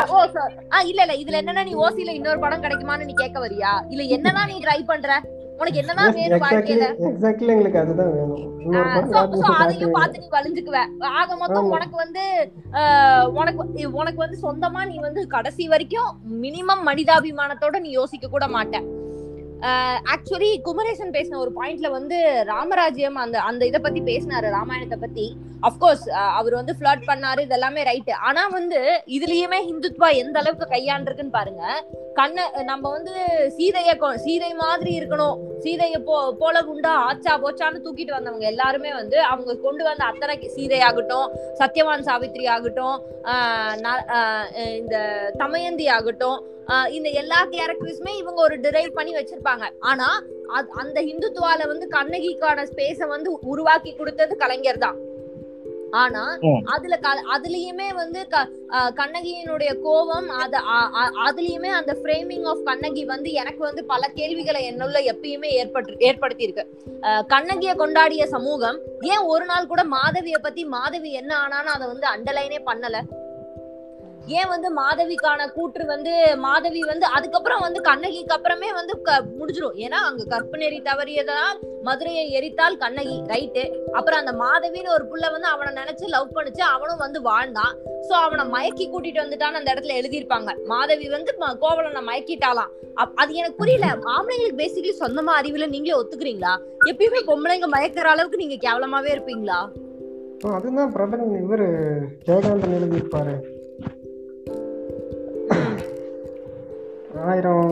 [0.08, 0.50] ஓ sir.
[0.72, 1.40] ஆ இல்ல இல்ல.
[1.40, 3.84] இதுல என்னன்னா நீ ஓசில இன்னொரு படம் கிடைக்குமான்னு நீ கேட்க வரியா?
[3.88, 5.20] இல்ல என்னதான் நீ ட்ரை பண்ற?
[5.58, 6.94] உனக்கு என்னதான் வேணும் வாழ்க்கையில?
[6.98, 8.54] எக்ஸாக்ட்லி எங்களுக்கு அதுதான் வேணும்.
[9.56, 9.90] அதையும்.
[9.90, 10.86] பார்த்து நீ வலிஞ்சுக்குவ.
[10.98, 11.70] ஆக மொத்தம்.
[11.70, 17.90] உனக்கு வந்து ஆஹ், உனக்கு வந்து- உனக்கு வந்து சொந்தமா நீ வந்து கடைசி வரைக்கும் மினிமம் மனிதாபிமானத்தோட நீ
[17.90, 18.95] யோசிக்க கூட மாட்ட.
[20.14, 25.26] ஆக்சுவலி குமரேசன் பேசின ஒரு பாயிண்ட்ல வந்து ராமராஜ்யம் அந்த அந்த இதை பத்தி பேசினாரு ராமாயணத்தை பத்தி.
[25.66, 31.62] அப்கோர்ஸ் அவர் வந்து ஃபிளாட் பண்ணாரு இதெல்லாமே ரைட்டு ஆனா வந்து இதுலயுமே ஹிந்துத்வா எந்த அளவுக்கு கையாண்டிருக்குன்னு பாருங்க.
[32.14, 33.14] கண்ண நம்ம வந்து
[33.56, 35.36] சீதைய சீதை மாதிரி இருக்கணும்.
[35.64, 40.80] சீதைய போ போல குண்டா ஆச்சா போச்சான்னு தூக்கிட்டு வந்தவங்க எல்லாருமே வந்து அவங்க கொண்டு வந்த அத்தனை சீதை
[40.80, 41.26] ஆகட்டும்
[41.58, 42.96] சத்யவான் சாவித்ரி ஆகட்டும்
[43.76, 44.04] ந-
[44.76, 44.96] இந்த
[45.38, 46.38] தமயந்தி ஆகட்டும்
[46.88, 49.64] இந்த எல்லா கேரக்டர்ஸுமே இவங்க ஒரு டிரைவ் பண்ணி வச்சிருப்பாங்க.
[49.80, 50.08] ஆனா
[50.74, 54.96] அந்த ஹிந்துத்துவால வந்து கண்ணகிக்கான ஸ்பேஸை வந்து உருவாக்கி கொடுத்தது கலைஞர் தான்.
[55.96, 56.22] ஆனா.
[56.66, 56.94] அதுல
[57.34, 58.20] அதுலயுமே வந்து
[58.96, 60.54] கண்ணகியினுடைய கோபம் அத
[61.26, 66.64] அதுலயுமே அந்த ஃப்ரேமிங் ஆஃப் கண்ணகி வந்து எனக்கு வந்து பல கேள்விகளை என்னுள்ள எப்பயுமே ஏற்பட்டு ஏற்படுத்தி இருக்கு
[67.28, 72.60] கண்ணகிய கொண்டாடிய சமூகம் ஏன் ஒரு நாள் கூட மாதவிய பத்தி மாதவி என்ன ஆனான்னு அதை வந்து அண்டர்லைனே
[72.66, 72.98] பண்ணல
[74.26, 79.24] ஏன் வந்து மாதவிக்கான கூற்று வந்து மாதவி வந்து அதுக்கப்புறம் வந்து கண்ணகிக்கு அப்புறமே வந்து க-
[79.74, 83.82] ஏன்னா அங்க கற்பு தவறியதான் மதுரையை எரித்தால் கண்ணகி ரைட்டு.
[83.92, 87.76] அப்புறம் அந்த மாதவின்னு ஒரு புள்ள வந்து அவனை நினைச்சு லவ் பண்ணுச்சு அவனும் வந்து வாழ்ந்தான்.
[88.08, 90.64] சோ அவனை மயக்கி கூட்டிட்டு வந்துட்டான்னு அந்த இடத்துல எழுதியிருப்பாங்க.
[90.64, 93.86] மாதவி வந்து கோவலனை மயக்கிட்டாலாம் அப்- அது எனக்கு புரியல.
[93.86, 96.58] ஆம்பளைங்களுக்கு பேசிக்கலி சொந்தமா அறிவுல நீங்களே ஒத்துக்கிறீங்களா?
[96.84, 99.68] எப்பயுமே பொம்பளைங்க மயக்கிற அளவுக்கு நீங்க கேவலமாவே இருப்பீங்களா?
[100.52, 103.55] அதுதான் பிரபலன் இவர் ஜெயகாந்தன் எழுதியிருப்பாரு.
[107.24, 107.68] ஆயிரம்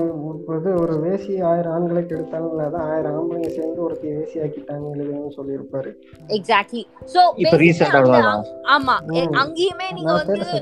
[0.56, 5.90] இது ஒரு வேசி ஆயிரம் ஆண்களை கெடுத்தாலும் அதான் ஆயிரம் ஆம்பளைங்க சேர்ந்து ஒருத்தி வேசி ஆக்கிட்டாங்க எழுதுன்னு சொல்லியிருப்பாரு.
[6.28, 6.82] எக்ஸாக்ட்லி
[7.14, 8.32] சோ இப்ப ரீசெண்டா
[8.68, 8.96] ஆமா.
[9.42, 10.60] அங்கேயுமே நீங்க வந்து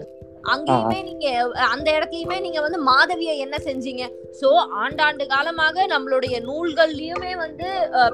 [0.52, 1.26] அங்கேயுமே நீங்க
[1.74, 4.04] அந்த இடத்துலயுமே நீங்க வந்து மாதவிய என்ன செஞ்சீங்க?
[4.40, 4.48] சோ
[4.82, 7.68] ஆண்டாண்டு காலமாக நம்மளுடைய நூல்கள்லயுமே வந்து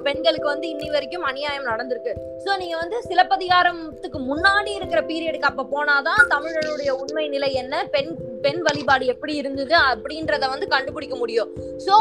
[0.06, 2.14] பெண்களுக்கு வந்து இன்னி வரைக்கும் அநியாயம் நடந்திருக்கு.
[2.44, 8.12] சோ நீங்க வந்து சிலப்பதிகாரத்துக்கு முன்னாடி இருக்கிற பீரியடுக்கு அப்ப போனாதான் தமிழனுடைய உண்மை நிலை என்ன பெண்
[8.46, 11.52] பெண் வழிபாடு எப்படி இருந்தது அப்படின்றத வந்து கண்டுபிடிக்க முடியும்.
[11.86, 11.96] சோ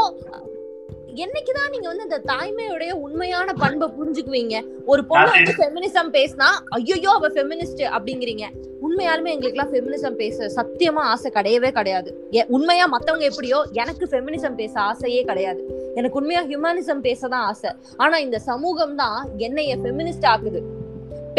[1.24, 4.56] என்னைக்குதான் நீங்க வந்து இந்த தாய்மையுடைய உண்மையான பண்பை புரிஞ்சுக்குவீங்க?
[4.84, 6.48] ஒரு பொண்ணு வந்து ஃபெமினிசம் பேசினா
[6.78, 8.46] ஐயோ அவ ஃபெமினிஸ்ட் அப்படிங்கிறீங்க.
[8.86, 12.10] உண்மையாலுமே எங்களுக்கு எல்லாம் ஃபெமினிசம் பேச சத்தியமா ஆசை கிடையவே கிடையாது.
[12.48, 15.62] உண்மையா மத்தவங்க எப்படியோ எனக்கு ஃபெமினிசம் பேச ஆசையே கிடையாது.
[15.94, 17.70] எனக்கு உண்மையா ஹியூமனிசம் பேசதான் ஆசை.
[17.96, 20.62] ஆனா இந்த சமூகம் தான் என்னைய ஃபெமினிஸ்ட் ஆக்குது.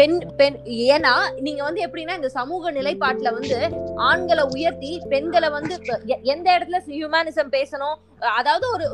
[0.00, 5.78] பெண் பெண் ஏன்னா நீங்க வந்து எப்படின்னா இந்த சமூக நிலைப்பாட்டுல வந்து ஆண்களை உயர்த்தி பெண்களை வந்து
[6.22, 7.94] எந்த இடத்துல ஹியூமனிசம் பேசணும்?
[8.18, 8.86] அதாவது ஒரு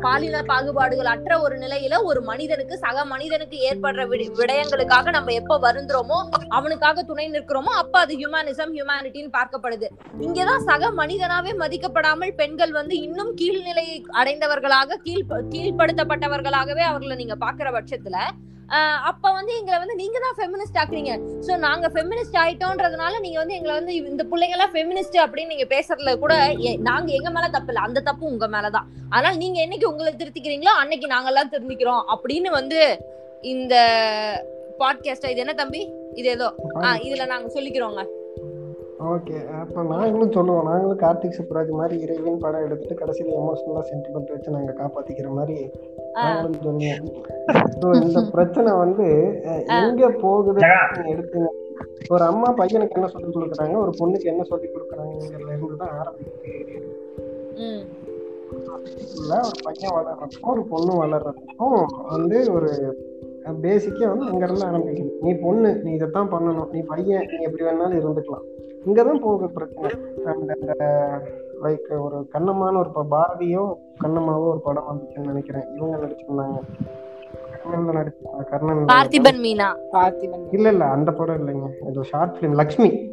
[0.00, 6.18] பாலின பாகுபாடுகள் அற்ற ஒரு நிலையில ஒரு மனிதனுக்கு சக மனிதனுக்கு ஏற்படுற விட- விடயங்களுக்காக நம்ம எப்ப வருந்துறோமோ
[6.48, 9.88] அவனுக்காக துணை நிற்கிறோமோ அப்ப அது ஹியூமனிசம் ஹியூமானிட்டின்னு பார்க்கப்படுது.
[10.20, 18.16] இங்கதான் சக மனிதனாவே மதிக்கப்படாமல் பெண்கள் வந்து இன்னும் கீழ்நிலை அடைந்தவர்களாக கீழ் கீழ்படுத்தப்பட்டவர்களாகவே அவர்களை நீங்க பாக்குற பட்சத்துல
[19.02, 21.12] அப்ப வந்து எங்களை வந்து நீங்க தான் ஃபெமினிஸ்ட் ஆக்குறீங்க.
[21.40, 26.18] சோ நாங்க ஃபெமினிஸ்ட் ஆயிட்டோன்றதுனால நீங்க வந்து எங்களை வந்து இந்த பிள்ளைங்க எல்லாம் ஃபெமினிஸ்ட் அப்படின்னு நீங்க பேசுறதுல
[26.18, 26.34] கூட
[26.80, 27.80] நாங்க எங்க மேல தப்பு இல்ல.
[27.80, 32.98] அந்த தப்பு உங்க மேலதான் அதனால நீங்க என்னைக்கு உங்களை திருத்திக்கிறீங்களோ அன்னைக்கு நாங்கெல்லாம் திருந்திக்கிறோம் அப்படின்னு வந்து
[33.40, 33.74] இந்த
[34.78, 35.90] பாட்காஸ்ட் இது என்ன தம்பி?
[36.14, 36.54] இது ஏதோ.
[36.74, 38.23] ஆஹ் இதுல நாங்க சொல்லிக்கிறோங்க.
[39.00, 40.66] ஓகே அப்போ நாங்களும் சொல்லுவோம்.
[40.70, 45.56] நாங்களும் கார்த்திக் சுப்ராஜ் மாதிரி இறைவன் படம் எடுத்துட்டு கடைசியில் எமோஷனலாக சென்டிமெண்ட் வச்சு நாங்கள் காப்பாத்திக்கிற மாதிரி
[46.12, 47.08] நாங்களும் சொல்லுவோம்.
[47.80, 49.06] ஸோ இந்த பிரச்சனை வந்து
[49.78, 50.60] எங்க போகுது
[51.14, 51.50] எடுத்தீங்க.
[52.08, 56.52] ஒரு அம்மா பையனுக்கு என்ன சொல்லி கொடுக்குறாங்க ஒரு பொண்ணுக்கு என்ன சொல்லி கொடுக்குறாங்கிறதுல இருந்து தான் ஆரம்பிக்குது.
[57.56, 57.84] ம்.
[59.18, 61.78] இல்ல ஒரு பையன் வளர்றதுக்கும் ஒரு பொண்ணு வளர்றதுக்கும்
[62.10, 62.70] வந்து ஒரு
[63.60, 65.10] பேசிக்கே வந்து அங்க இருந்து ஆரம்பிக்குது.
[65.20, 66.68] நீ பொண்ணு நீ இதைத்தான் பண்ணணும்.
[66.72, 68.44] நீ பையன் நீ எப்படி வேணாலும் இருந்துக்கலாம்.
[68.86, 69.90] இங்கதான் போகுது பிரச்சனை.
[70.24, 70.56] அந்த
[71.62, 73.74] லைக் ஒரு கண்ணம்மான்னு ஒரு ப- பாரதியோ
[74.04, 75.74] கண்ணம்மாவோ ஒரு படம் வந்துச்சுன்னு நினைக்கிறேன்.
[75.76, 76.58] இவங்க நடிச்சிருந்தாங்க.
[78.50, 79.76] கர்ணன் பார்த்திபன் மீனா.
[79.92, 81.88] பார்த்திபன் இல்ல இல்ல அந்த படம் இல்லைங்க.
[81.88, 83.12] இது ஷார்ட் பிலிம் லக்ஷ்மி.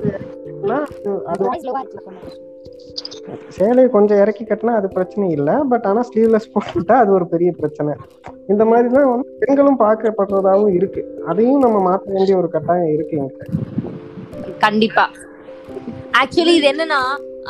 [0.02, 0.25] தான்
[1.28, 1.44] அது
[3.50, 7.94] சேலையை கொஞ்சம் இறக்கி கட்டினா அது பிரச்சனை இல்ல பட் ஆனா ஸ்லீவ்லெஸ் போட்டுட்டா அது ஒரு பெரிய பிரச்சனை.
[8.48, 11.24] இந்த மாதிரி தான் வந்து பெண்களும் பார்க்கப்படுறதாவும் இருக்கு.
[11.28, 13.18] அதையும் நம்ம மாற்ற வேண்டிய ஒரு கட்டாயம் இருக்கு
[14.60, 15.06] கண்டிப்பா.
[16.22, 17.02] ஆக்சுவலி இது என்னன்னா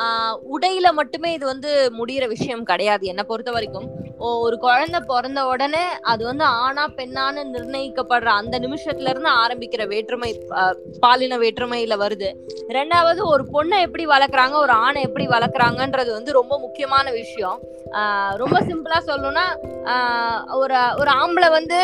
[0.03, 3.05] ஆஹ் உடையில மட்டுமே இது வந்து முடியிற விஷயம் கிடையாது.
[3.05, 3.87] என்ன பொறுத்த வரைக்கும்
[4.19, 10.31] ஒரு குழந்தை பிறந்த உடனே அது வந்து ஆணா பெண்ணான்னு நிர்ணயிக்கப்படுற அந்த நிமிஷத்துல இருந்து ஆரம்பிக்கிற வேற்றுமை
[10.99, 12.29] பாலின வேற்றுமையில வருது.
[12.69, 17.59] ரெண்டாவது ஒரு பொண்ணை எப்படி வளர்க்குறாங்க ஒரு ஆணை எப்படி வளர்க்குறாங்கன்றது வந்து ரொம்ப முக்கியமான விஷயம்.
[18.35, 19.45] ரொம்ப சிம்பிளா சொல்லணும்னா
[20.53, 21.79] ஒரு ஒரு ஆம்பளை வந்து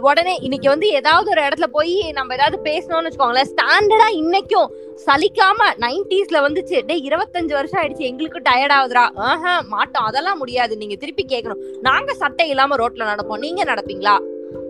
[0.00, 4.70] உடனே இன்னைக்கு வந்து ஏதாவது ஒரு இடத்துல போய் நம்ம ஏதாவது பேசணும்னு வச்சுக்கோங்களேன் ஸ்டாண்டர்டா இன்னைக்கும்
[5.06, 6.86] சலிக்காம நைன்டிஸ்ல வந்துச்சு.
[6.86, 8.08] டேய் இருபத்தஞ்சு வருஷம் ஆயிடுச்சு.
[8.10, 9.04] எங்களுக்கு டயர்ட் ஆகுதுடா.
[9.14, 10.04] ஆஹா மாட்டோம்.
[10.04, 10.76] அதெல்லாம் முடியாது.
[10.76, 13.38] நீங்க திருப்பி கேட்கணும் நாங்க சட்டை இல்லாம ரோட்ல நடப்போம்.
[13.38, 14.16] நீங்க நடப்பீங்களா?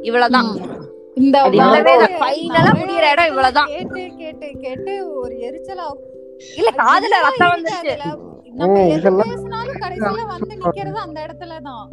[0.03, 0.51] இவ்வளவுதான்.
[1.15, 1.53] இந்த தான்.
[1.53, 3.67] நிறைய முடியிற இடம் இவ்வளவுதான்.
[3.67, 5.87] கேட்டு கேட்டு கேட்டு ஒரு எரிச்சலா
[6.57, 8.05] இல்ல காதுல ரத்தம் அதுல.
[8.55, 11.87] நம்ம எது இதெல்லாம் பேசினாலும் கடைசியில வந்து நிக்கிறது அந்த இடத்துலதான்.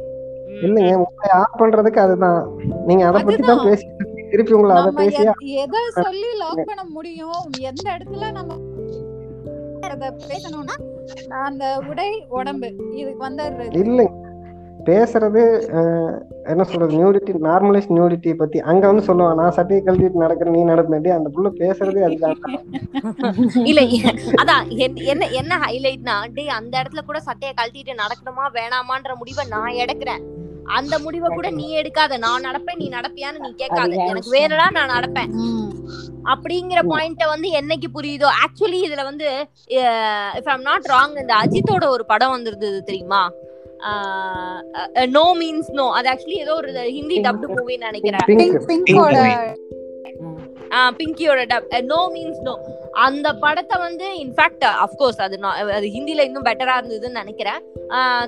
[0.61, 2.39] இல்லைங்க உங்களை ஆஃப் பண்றதுக்கு அதுதான்.
[2.86, 3.65] நீங்க அதை பத்தி தான்.
[3.67, 4.05] பேசிட்டு.
[4.32, 7.39] திருப்பி உங்களை அதை பேசி எத்- சொல்லி லாக் பண்ண முடியும்?
[7.59, 8.53] எந்த இடத்துல நம்ம
[9.89, 10.76] அத பேசணும்னா
[11.41, 13.76] அந்த உடை உடம்பு இதுக்கு வந்துடுறது.
[13.76, 14.23] இல்லைங்க
[14.86, 15.41] பேசுறது
[16.43, 18.59] என்ன சொல்றது நியூடிட்டி நார்மலைஸ் நியூடிட்டி பத்தி.
[18.61, 22.38] அங்க வந்து சொல்லுவான் நான் சட்டையை கழட்டிட்டு நடக்கிறேன் நீ நடப்பேன்டி அந்த புள்ள பேசுறதே அதுதான்.
[23.69, 23.82] இல்ல
[24.41, 29.80] அதான் என்- என்ன என்ன ஹைலைட்னா டேய் அந்த இடத்துல கூட சட்டையை கழட்டிட்டு நடக்கணுமா வேணாமான்ற முடிவை நான்
[29.84, 30.23] எடுக்கிறேன்.
[30.78, 32.18] அந்த முடிவை கூட நீ எடுக்காத.
[32.18, 33.91] நான் நடப்பேன் நீ நடப்பியான்னு நீ கேட்காத.
[34.05, 34.30] எனக்கு.
[34.30, 35.32] வேணும்னா நான் நடப்பேன்.
[36.26, 39.28] அப்படிங்கிற பாயிண்ட வந்து என்னைக்கு புரியுதோ ஆக்சுவலி இதுல வந்து
[40.39, 43.32] இஃப் ஐம் நாட் ராங் இந்த அஜித்தோட ஒரு படம் வந்திருந்தது தெரியுமா?
[45.07, 48.26] நோ மீன்ஸ் நோ அது ஆக்சுவலி ஏதோ ஒரு ஹிந்தி டப்டு மூவின்னு நினைக்கிறேன்.
[50.99, 52.53] பிங்கியோட டப் நோ மீன்ஸ் நோ
[53.06, 57.60] அந்த படத்தை வந்து இன்ஃபேக்ட் அஃப்கோர்ஸ் அது நான் அது ஹிந்தில இன்னும் பெட்டரா இருந்ததுன்னு நினைக்கிறேன்.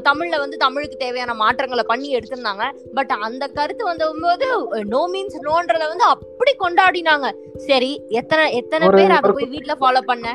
[0.08, 2.66] தமிழ்ல வந்து தமிழுக்கு தேவையான மாற்றங்களை பண்ணி எடுத்திருந்தாங்க.
[2.98, 4.48] பட் அந்த கருத்து வந்தபோது
[4.94, 7.30] நோ மீன்ஸ் நோன்றத வந்து அப்படி கொண்டாடினாங்க.
[7.70, 7.92] சரி
[8.22, 10.34] எத்தனை எத்தனை பேர் அதை போய் வீட்ல ஃபாலோ பண்ண?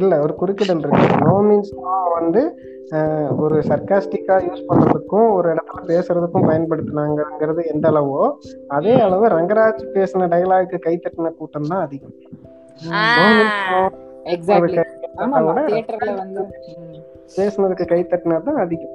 [0.00, 1.20] இல்ல ஒரு குறுக்கிடல் இருக்கு.
[1.26, 1.72] நோ மீன்ஸ்
[2.18, 2.42] வந்து
[3.44, 8.20] ஒரு சர்க்காஸ்டிக்கா யூஸ் பண்றதுக்கும் ஒரு இடத்துல பேசுறதுக்கும் பயன்படுத்தினாங்கிறது எந்த அளவோ
[8.76, 12.14] அதே அளவு ரங்கராஜ் பேசின டைலாக்கு கைத்தட்டின கூட்டம் தான் அதிகம்.
[17.36, 18.94] பேசுனதுக்கு கைத்தட்டினது தான் அதிகம்.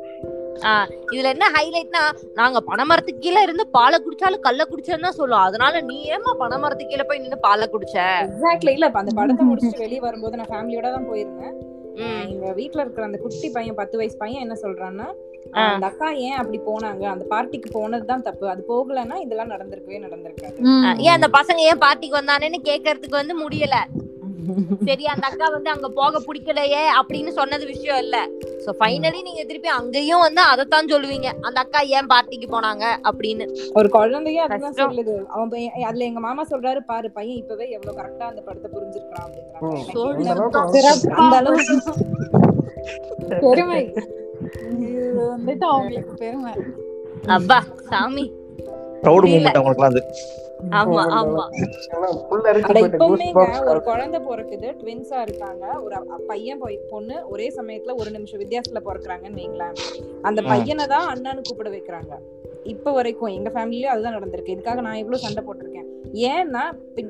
[0.61, 2.01] ஆஹ் இதுல என்ன ஹைலைட்னா
[2.33, 5.43] நாங்க பனைமரத்துக்கு கீழே இருந்து பாலை குடிச்சாலும் கல்ல குடிச்சேன்னு தான் சொல்லுவோம்.
[5.43, 7.95] அதனால நீ ஏமா பனைமரத்துக்கு கீழே போய் நின்னு பாலை குடிச்ச?
[8.25, 11.55] எக்ஸாக்ட்லி இல்ல அந்த படத்தை முடிச்சுட்டு வெளிய வரும்போது நான் ஃபேமிலியோட தான் போயிருந்தேன்.
[11.97, 12.25] ம்.
[12.27, 15.07] எங்க வீட்ல இருக்கிற அந்த குட்டி பையன் பத்து வயசு பையன் என்ன சொல்றான்னா.
[15.53, 17.03] அந்த அக்கா ஏன் அப்படி போனாங்க?
[17.03, 18.49] அந்த பார்ட்டிக்கு போனதுதான் தப்பு.
[18.49, 20.57] அது போகலன்னா இதெல்லாம் நடந்திருக்கவே நடந்திருக்காது.
[20.99, 23.77] ஏன் அந்த பசங்க ஏன் பார்ட்டிக்கு வந்தானேன்னு கேக்குறதுக்கு வந்து முடியல.
[24.87, 28.17] சரி அந்த அக்கா வந்து அங்க போக பிடிக்கலையே அப்படின்னு சொன்னது விஷயம் இல்ல.
[28.65, 31.27] சோ ஃபைனலி நீங்க திருப்பி அங்கேயும் வந்து அதைத்தான் சொல்லுவீங்க.
[31.41, 33.45] அந்த அக்கா ஏன் பார்ட்டிக்கு போனாங்க அப்படின்னு.
[33.73, 34.91] ஒரு குழந்தையே அதுதான் கஷ்டம்.
[34.91, 35.15] சொல்லுது.
[35.29, 39.29] அவன் பையன் அதுல எங்க மாமா சொல்றாரு பாரு பையன் இப்பவே எவ்வளவு கரெக்டா அந்த படத்தை புரிஞ்சிருக்கான்
[41.31, 41.77] அளவுக்கு
[43.43, 43.81] பெருமை.
[44.59, 46.53] இது வந்துட்டு அவங்களுக்கு பெருமை.
[47.27, 48.33] அப்பா சாமி.
[49.01, 49.49] ப்ரௌட் புரியல.
[49.49, 50.05] மூமெண்ட் அவங்களுக்குலாம் அது.
[50.69, 51.45] ஆமா ஆமா.
[51.95, 55.81] ஆனா புல் அரிச்சு அட போயிட்டு இப்பவுமேங்க goosebumps ஒரு குழந்தை பிறக்குது ட்வின்ஸா இருக்காங்க.
[55.81, 55.95] ஒரு
[56.27, 59.73] பையன் பொய்- பொண்ணு ஒரே சமயத்துல ஒரு நிமிஷம் வித்தியாசத்துல பிறக்குறாங்கன்னு வைங்களேன்.
[60.21, 60.41] அந்த.
[60.41, 62.17] பையனை தான் அண்ணான்னு கூப்பிட வைக்கிறாங்க.
[62.63, 64.47] இப்ப வரைக்கும் எங்க ஃபேமிலிலயும் அதுதான் நடந்திருக்கு.
[64.47, 66.00] இதுக்காக நான் எவ்வளவு சண்டை போட்டிருக்கேன்?
[66.13, 66.59] ஏன்னா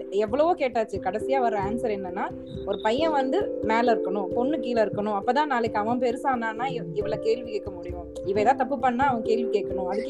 [0.10, 0.99] எவ்வளவோ கேட்டாச்சு.
[1.04, 2.30] கடைசியா வர ஆன்சர் என்னன்னா
[2.66, 5.20] ஒரு பையன் வந்து மேல இருக்கணும் பொண்ணு கீழே இருக்கணும்.
[5.20, 8.08] அப்பதான் நாளைக்கு அவன் பெருசானானா இவ- இவள கேள்வி கேட்க முடியும்.
[8.26, 9.86] இவ ஏதாவது தப்பு பண்ணா அவன் கேள்வி கேட்கணும்.
[9.86, 10.10] அதுக்கு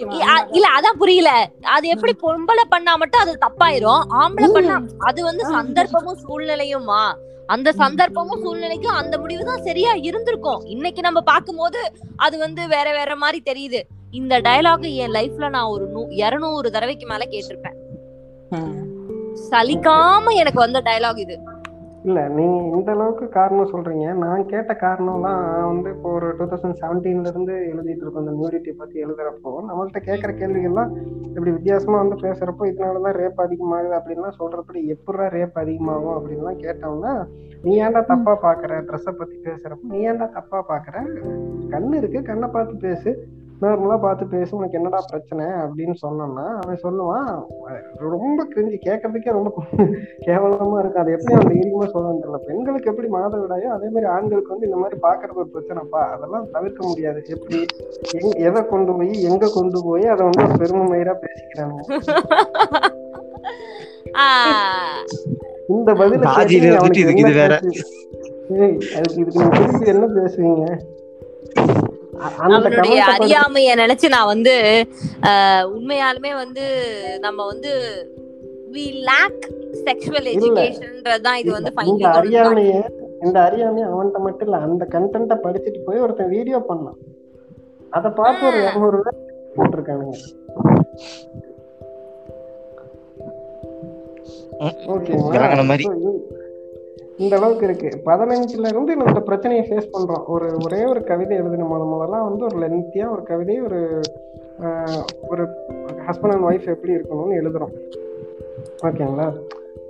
[0.52, 1.52] இல்ல அதான் புரியல.
[1.62, 4.02] அது எப்படி பொம்பளை பண்ணா மட்டும் அது தப்பாயிரும்.
[4.10, 7.14] ஆம்பளை பண்ணா அது வந்து சந்தர்ப்பமும் சூழ்நிலையுமா
[7.46, 10.66] அந்த சந்தர்ப்பமும் சூழ்நிலைக்கும் அந்த முடிவு தான் சரியா இருந்திருக்கும்.
[10.66, 13.82] இன்னைக்கு நம்ம பார்க்கும்போது அது வந்து வேற வேற மாதிரி தெரியுது.
[14.12, 17.81] இந்த டயலாக் என் லைஃப்ல நான் ஒரு இருநூறு தடவைக்கு மேல கேட்டிருப்பேன்.
[19.50, 21.40] சலிக்காம எனக்கு வந்த டயலாக் இது.
[22.04, 24.14] இல்ல நீங்க இந்த அளவுக்கு காரணம் சொல்றீங்க.
[24.14, 28.28] நான் கேட்ட காரணம்லாம் வந்து இப்போ ஒரு டூ தௌசண்ட் செவன்டீன்ல இருந்து எழுதிட்டு இருக்கோம்.
[28.28, 30.92] இந்த நியூடிட்டி பத்தி எழுதுறப்போ நம்மள்ட்ட கேட்குற கேள்விகள்லாம்
[31.28, 37.28] இப்படி வித்தியாசமா வந்து பேசுறப்போ இதனாலதான் ரேப் அதிகமாகுது அப்படின்லாம் சொல்றப்படி எப்படா ரேப் அதிகமாகும் அப்படின்லாம் கேட்டோம்னா
[37.64, 38.72] நீ ஏன்டா தப்பா பாக்குற?
[38.88, 40.96] ட்ரெஸ்ஸை பத்தி பேசுறப்ப நீ ஏன்டா தப்பா பாக்குற?
[41.70, 43.28] கண்ணு இருக்கு கண்ணை பார்த்து பேசு.
[43.64, 47.28] நார்மலா பார்த்து பேசு உனக்கு என்னடா பிரச்சனை அப்படின்னு சொன்னோம்னா அவன் சொல்லுவான்
[48.14, 49.50] ரொம்ப கிரிஞ்சு கேட்கறதுக்கே ரொம்ப
[50.28, 51.02] கேவலமா இருக்கு.
[51.02, 52.40] அது எப்படி அவன் தைரியமா சொல்ல தெரியல.
[52.48, 56.02] பெண்களுக்கு எப்படி மாதவிடாயோ அதே மாதிரி ஆண்களுக்கு வந்து இந்த மாதிரி பாக்குறது ஒரு பிரச்சனைப்பா?
[56.16, 57.22] அதெல்லாம் தவிர்க்க முடியாது.
[57.36, 57.60] எப்படி
[58.20, 61.80] எங்க எதை கொண்டு போய் எங்க கொண்டு போய் அதை வந்து பெருமை மயிரா பேசிக்கிறாங்க.
[65.76, 66.24] இந்த பதில
[69.68, 70.66] இதுக்கு என்ன பேசுவீங்க?
[72.24, 72.82] படி-
[73.16, 74.54] அறியாமைய நினைச்சு நான் வந்து
[75.24, 76.66] ஆஹ், உண்மையாலுமே வந்து
[77.20, 77.72] நம்ம வந்து
[78.72, 79.46] வி லேக்
[79.82, 80.36] செக்ஷுவல் இல்ல.
[80.36, 82.76] எஜுகேஷன்ன்றதுதான் இது வந்து ஃபைனலி அறியாமைய
[83.22, 87.00] இந்த அறியாமைய அவன்கிட்ட மட்டும் இல்ல அந்த கண்டென்ட்ட படிச்சுட்டு போய் ஒருத்தன் வீடியோ பண்ணான்
[87.92, 88.60] அத பார்த்து ஒரு.
[88.64, 89.00] இருநூறு
[89.56, 90.18] போட்டிருக்கானுங்க
[94.62, 96.22] ம்.
[97.22, 98.12] இந்த- அளவுக்கு இருக்கு.
[98.12, 100.26] பதினஞ்சுல இருந்து நம்ம இந்த பிரச்சனையை ஃபேஸ் பண்றோம்.
[100.26, 104.00] ஒரு ஒரே ஒரு கவிதை எழுதின மூலம் முதல்லாம் வந்து ஒரு லென்த்தியா ஒரு கவிதை ஒரு
[105.30, 105.44] ஒரு
[106.08, 107.74] ஹஸ்பண்ட் அண்ட் ஒய்ஃப் எப்படி இருக்கணும்னு எழுதுறோம்.
[108.82, 109.34] ஓகேங்களா?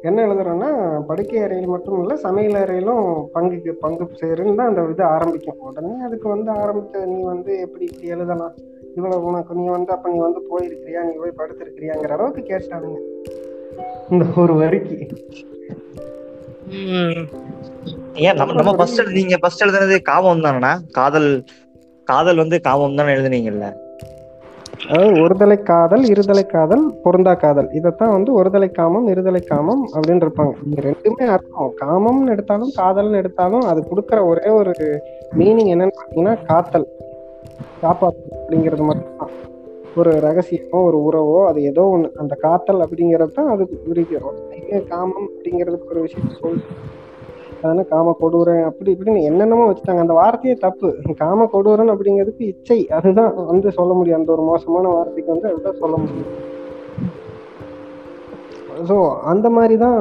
[0.01, 5.59] என்ன எழுதுறோம்னா படுக்கை அறையில் மட்டும் இல்லை சமையல் அறையிலும் பங்குக்கு பங்கு சேருன்னு தான் அந்த இது ஆரம்பிக்கும்.
[5.59, 8.53] உடனே அதுக்கு வந்து ஆரம்பித்த நீ வந்து எப்படி இப்படி எழுதலாம்?
[8.95, 11.01] இவ்வளவு உனக்கு நீ வந்து அப்ப நீ வந்து போயிருக்கிறியா?
[11.01, 12.97] நீ போய் படுத்திருக்கிறியாங்கிற அளவுக்கு கேட்டாங்க
[14.09, 15.07] இந்த ஒரு வரிக்கு.
[18.13, 21.45] ஏன் நம்ம நம்ம ஃபர்ஸ்ட் நீங்க ஃபர்ஸ்ட் எழுதுனது காமம் தானேண்ணா காதல்
[22.03, 23.74] காதல் வந்து காமம் தானே எழுதுனீங்கல்ல?
[24.89, 27.72] அதாவது ஒருதலை காதல் இருதலை காதல் பொருந்தா காதல்.
[27.72, 30.53] இதைத்தான் வந்து ஒருதலை காமம் இருதலை காமம் அப்படின்னு இருப்பாங்க.
[30.65, 31.74] இந்த ரெண்டுமே அர்த்தம்.
[31.82, 35.03] காமம்னு எடுத்தாலும் காதல்னு எடுத்தாலும் அது கொடுக்குற ஒரே ஒரு
[35.38, 36.88] மீனிங் என்னன்னு பார்த்தீங்கன்னா காத்தல்.
[37.82, 39.41] காப்பாத்து அப்படிங்கிறது மட்டும்தான்.
[40.00, 45.28] ஒரு ரகசியமோ ஒரு உறவோ அது ஏதோ ஒன்று அந்த காத்தல் அப்படிங்கிறது தான் அது குறிக்கிறோம் இது காமம்
[45.28, 46.62] அப்படிங்கிறதுக்கு ஒரு விஷயம் சொல்
[47.64, 50.04] அதனால காம கொடூரன் அப்படி இப்படின்னு என்னென்னமோ வச்சுட்டாங்க.
[50.06, 50.89] அந்த வார்த்தையே தப்பு.
[51.20, 52.88] காம கொடூரன் அப்படிங்கிறதுக்கு இச்சை.
[52.98, 54.20] அதுதான் வந்து சொல்ல முடியும்.
[54.20, 56.32] அந்த ஒரு மோசமான வார்த்தைக்கு வந்து அதுதான் சொல்ல முடியும்.
[58.89, 60.00] ஸோ அந்த மாதிரி தான்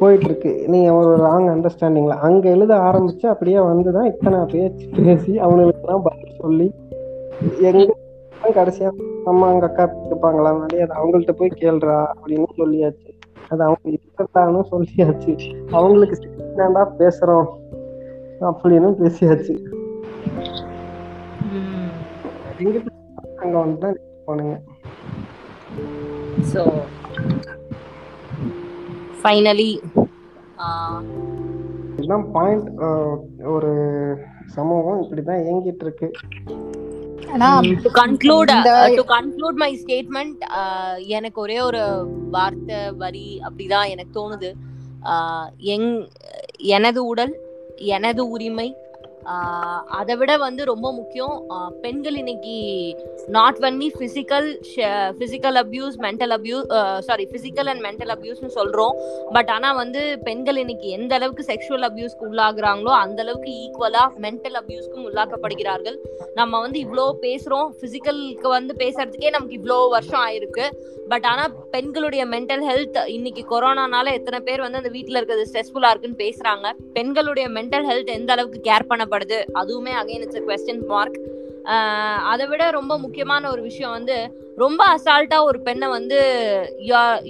[0.00, 5.98] போயிட்டு இருக்கு நீங்க ஒரு ராங் அண்டர்ஸ்டாண்டிங்ல அங்க எழுத ஆரம்பிச்சு அப்படியே வந்துதான் இத்தனை பேச்சு பேசி அவனுக்கு
[6.08, 6.68] பதில் சொல்லி
[7.70, 7.92] எங்க
[8.58, 8.90] கடைசியா
[9.30, 10.50] அம்மா அங்க அக்கா இருப்பாங்களா?
[10.54, 13.10] முன்னாடி அது அவங்கள்ட்ட போய் கேளுடா அப்படின்னு சொல்லியாச்சு.
[13.52, 15.32] அது அவங்க இருக்கத்தானும் சொல்லியாச்சு.
[15.76, 16.16] அவங்களுக்கு
[16.60, 17.48] தாண்டா பேசுறோம்
[18.50, 19.54] அப்படின்னு பேசியாச்சு.
[22.60, 22.90] எங்கிட்ட
[23.42, 24.56] அங்க வந்து தான் போனுங்க.
[26.52, 26.62] ஸோ
[29.22, 29.70] ஃபைனலி
[31.96, 32.68] இதுதான் பாயிண்ட்
[33.54, 33.70] ஒரு
[34.56, 36.08] சமூகம் இப்படிதான் இயங்கிட்டு இருக்கு.
[37.82, 38.50] To conclude
[38.96, 40.40] to conclude my statement
[41.06, 44.52] எனக்கு ஒரே ஒரு வார்த்தை வரி அப்படிதான் எனக்கு தோணுது.
[45.02, 46.08] ஆஹ் எங்
[46.56, 47.34] எனது உடல்
[47.76, 48.74] எனது உரிமை
[50.00, 51.34] அதை விட வந்து ரொம்ப முக்கியம்.
[51.84, 52.56] பெண்கள் இன்னைக்கு
[53.36, 54.48] not only physical
[55.18, 56.66] physical abuse mental abuse
[57.08, 58.94] sorry physical and mental அப்யூஸ்னு சொல்கிறோம்
[59.36, 65.06] பட் ஆனால் வந்து பெண்கள் இன்னைக்கு எந்த அளவுக்கு செக்ஷுவல் அப்யூஸ்க்கு உள்ளாகுறாங்களோ அந்த அளவுக்கு ஈக்குவலாக மென்டல் அப்யூஸ்க்கும்
[65.10, 65.98] உள்ளாக்கப்படுகிறார்கள்.
[66.40, 70.66] நம்ம வந்து இவ்வளோ பேசுகிறோம் ஃபிசிக்கலுக்கு வந்து பேசுறதுக்கே நமக்கு இவ்வளோ வருஷம் ஆயிருக்கு.
[71.12, 71.44] பட் ஆனா
[71.74, 76.66] பெண்களுடைய மென்டல் ஹெல்த் இன்னைக்கு கொரோனானால எத்தனை பேர் வந்து அந்த வீட்டுல இருக்கிறது ஸ்ட்ரெஸ்ஃபுல்லா இருக்குன்னு பேசுறாங்க.
[76.96, 79.38] பெண்களுடைய மென்டல் ஹெல்த் எந்த அளவுக்கு கேர் பண்ணப்படுது?
[79.60, 81.18] அதுவுமே அகைன் இட்ஸ் கொஸ்டின் மார்க்
[82.32, 84.16] அதை விட ரொம்ப முக்கியமான ஒரு விஷயம் வந்து
[84.62, 86.18] ரொம்ப அசால்ட்டா ஒரு பெண்ணை வந்து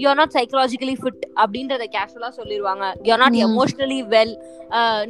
[0.03, 3.37] யூஆர் நாட் சைக்கலாஜிக்கலி ஃபிட் அப்படின்றத கேஷுவலா சொல்லிடுவாங்க யூஆர் நாட்.
[3.49, 4.35] எமோஷனலி வெல்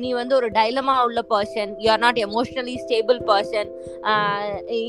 [0.03, 3.71] நீ வந்து ஒரு டைலமா உள்ள person you're not emotionally stable person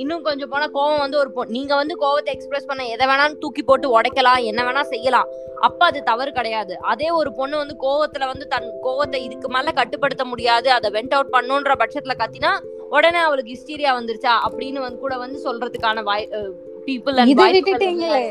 [0.02, 3.88] இன்னும் கொஞ்சம் போனா கோவம் வந்து ஒரு நீங்க வந்து கோவத்தை எக்ஸ்பிரஸ் பண்ண எதை வேணாலும் தூக்கி போட்டு
[3.98, 5.30] உடைக்கலாம் என்ன வேணா செய்யலாம்.
[5.68, 6.74] அப்ப அது தவறு கிடையாது.
[6.92, 10.70] அதே ஒரு பொண்ணு வந்து கோவத்துல வந்து தன் கோவத்தை இதுக்கு மேல கட்டுப்படுத்த முடியாது.
[10.78, 12.52] அதை வெண்ட் அவுட் பண்ணுன்ற பட்சத்துல கத்தினா
[12.98, 14.34] உடனே அவளுக்கு ஹிஸ்டீரியா வந்துருச்சா?
[14.48, 16.28] அப்படின்னு வந்து கூட வந்து சொல்றதுக்கான வாய்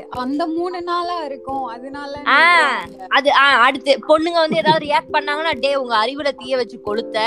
[0.09, 2.19] அந்த மூணு நாளா இருக்கும் அதனால.
[3.09, 7.19] அது அடுத்து பொண்ணுங்க வந்து ஏதாவது ரியாக்ட் பண்ணாங்கன்னா டே உங்க அறிவுல தீய வச்சு கொளுத்த.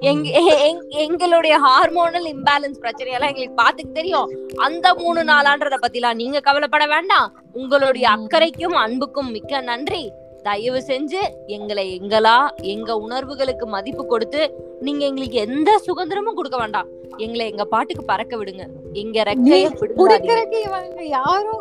[0.00, 4.30] எங்க எங்க- எங்களுடைய ஹார்மோனல் இம்பேலன்ஸ் பிரச்சனையெல்லாம் எங்களுக்கு பாத்துக்கு தெரியும்.
[4.56, 7.32] அந்த மூணு நாளான்றத பத்திலாம் நீங்க கவலைப்பட வேண்டாம்.
[7.52, 10.12] உங்களுடைய அக்கறைக்கும் அன்புக்கும் மிக்க நன்றி.
[10.44, 12.36] தயவு செஞ்சு எங்களை எங்களா
[12.72, 14.42] எங்க உணர்வுகளுக்கு மதிப்பு கொடுத்து
[14.80, 16.88] நீங்க எங்களுக்கு எந்த சுதந்திரமும் கொடுக்க வேண்டாம்.
[17.18, 18.64] எங்களை எங்க பாட்டுக்கு பறக்க விடுங்க.
[18.92, 19.66] எங்க ரெக்கைய.
[19.98, 21.54] குடுக்கறதுக்கு இவங்க யாரோ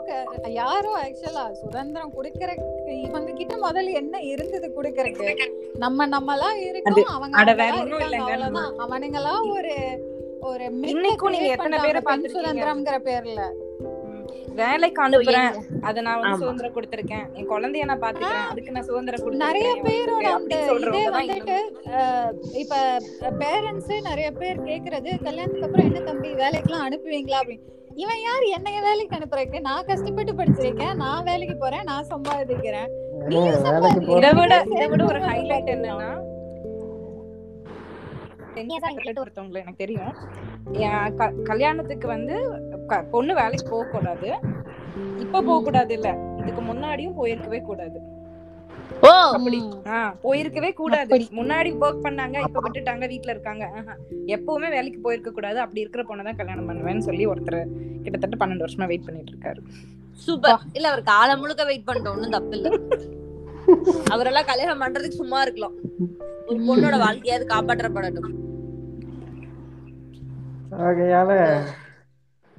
[0.54, 5.48] யாரோ ஆக்சுவலா சுதந்திரம் குடுக்கறதுக்கு இவங்க கிட்ட முதல்ல என்ன இருந்தது குடுக்கறதுக்கு?
[5.76, 9.76] நம்ம நம்மளா இருக்கோம் அவங்க அவனுங்களா ஒரு
[10.42, 10.64] ஒரு
[10.94, 12.02] இன்னைக்கும் நீங்க எத்தனை பேரை?
[12.34, 13.42] சுதந்திரம்ங்கிற பேர்ல.
[14.62, 15.56] வேலைக்கு அனுப்புறேன்.
[15.82, 16.38] அத நான் வந்து.
[16.38, 17.26] சுதந்திரம் கொடுத்திருக்கேன்.
[17.34, 18.48] என் குழந்தைய நான் பாத்துக்கிறேன்.
[18.52, 20.56] அதுக்கு நான் சுதந்திரம் கொடுத்திருக்கேன் நிறைய பேரோட அந்த
[20.88, 21.58] இதே வந்துட்டு
[22.54, 22.76] இப்ப
[23.44, 27.39] பேரண்ட்ஸ் நிறைய பேர் கேக்குறது கல்யாணத்துக்கு அப்புறம் என்ன தம்பி வேலைக்கெல்லாம் அனுப்புவீங்களா?
[27.44, 27.72] அப்படின்னு.
[27.96, 28.44] இவன் யார்?
[28.58, 29.60] என்னைய வேலைக்கு அனுப்புறதுக்கு?
[29.60, 30.96] நான் கஷ்டப்பட்டு படிச்சிருக்கேன்.
[30.96, 31.84] நான் வேலைக்கு போறேன்.
[31.84, 32.89] நான் சம்பாதிக்கிறேன்.
[33.66, 35.72] வேலைக்கு இதை விட இதை விட ஒரு ஹைலைட்.
[35.76, 36.12] என்னன்னா
[39.24, 40.14] ஒருத்தவங்களை எனக்கு தெரியும்.
[41.51, 42.36] கல்யாணத்துக்கு வந்து
[43.14, 44.30] பொண்ணு வேலைக்கு போக கூடாது.
[45.24, 46.10] இப்ப போக கூடாது இல்ல
[46.41, 47.99] இதுக்கு முன்னாடியும் போயிருக்கவே கூடாது.
[50.24, 51.18] போயிருக்கவே கூடாது.
[51.39, 53.66] முன்னாடி ஒர்க் பண்ணாங்க இப்ப விட்டுட்டாங்க வீட்ல இருக்காங்க.
[54.36, 55.60] எப்பவுமே வேலைக்கு போயிருக்க கூடாது.
[55.64, 57.60] அப்படி இருக்கிற பொண்ணை தான் கல்யாணம் பண்ணுவேன்னு சொல்லி ஒருத்தர்
[58.04, 59.62] கிட்டத்தட்ட பன்னெண்டு வருஷமா வெயிட் பண்ணிட்டு இருக்காரு.
[60.26, 60.64] சூப்பர்.
[60.78, 62.16] இல்ல அவர் காலம் முழுக்க வெயிட் பண்ணிட்டோம்.
[62.18, 62.70] ஒண்ணும் தப்பு இல்ல.
[64.09, 65.74] அவரெல்லாம் கல்யாணம் பண்றதுக்கு சும்மா இருக்கலாம்.
[66.47, 68.39] ஒரு பொண்ணோட வாழ்க்கையாவது காப்பாற்றப்படட்டும்.
[70.72, 71.32] ஆகையால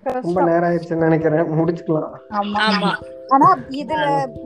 [0.02, 0.42] ரொம்ப.
[0.42, 1.46] நேரம் ஆயிடுச்சுன்னு நினைக்கிறேன்.
[1.59, 2.11] முடிச்சுக்கலாம்.
[2.30, 2.61] ஆமா.
[2.61, 2.90] ஆமா.
[3.28, 4.05] ஆனா இதுல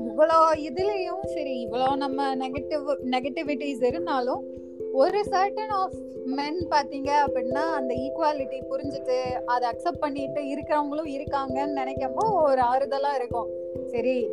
[0.09, 4.44] இவ்வளோ இதுலயும் சரி இவ்வளோ நம்ம நெகட்டிவ் நெகட்டிவிட்டிஸ் இருந்தாலும்
[4.92, 12.16] ஒரு சர்டன் ஆஃப் மென் பாத்தீங்க அப்படின்னா அந்த ஈக்குவாலிட்டி புரிஞ்சுட்டு அதை அக்செப்ட் பண்ணிட்டு இருக்கிறவங்களும் இருக்காங்கன்னு நினைக்கும்
[12.42, 13.48] ஒரு ஆறுதலா இருக்கும்.
[13.86, 14.28] சரி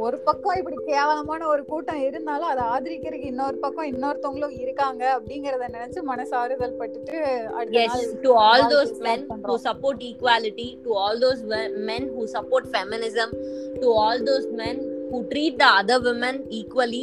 [0.00, 6.02] ஒரு பக்கம் இப்படி கேவலமான ஒரு கூட்டம் இருந்தாலும் அதை ஆதரிக்கிறதுக்கு இன்னொரு பக்கம் இன்னொருத்தவங்களும் இருக்காங்க அப்படிங்கறத நினைச்சு
[6.02, 7.16] மனசு ஆறுதல் பட்டுட்டு
[7.58, 9.62] அடுத்த yes நாள் to all வாழ்க்கை those start men who பண்றோம்.
[9.66, 13.30] support equality to all those we- men who support feminism
[13.82, 14.76] to all those men
[15.12, 17.02] who treat the other women equally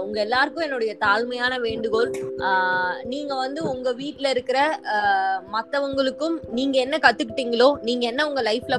[0.00, 2.10] உங்க எல்லாருக்கும் என்னுடைய தாழ்மையான வேண்டுகோள்.
[2.38, 4.80] ஆஹ் நீங்க வந்து உங்க வீட்டுல இருக்கிற
[5.52, 8.78] மத்தவங்களுக்கும் நீங்க என்ன கத்துக்கிட்டீங்களோ நீங்க என்ன உங்க லைஃப்ல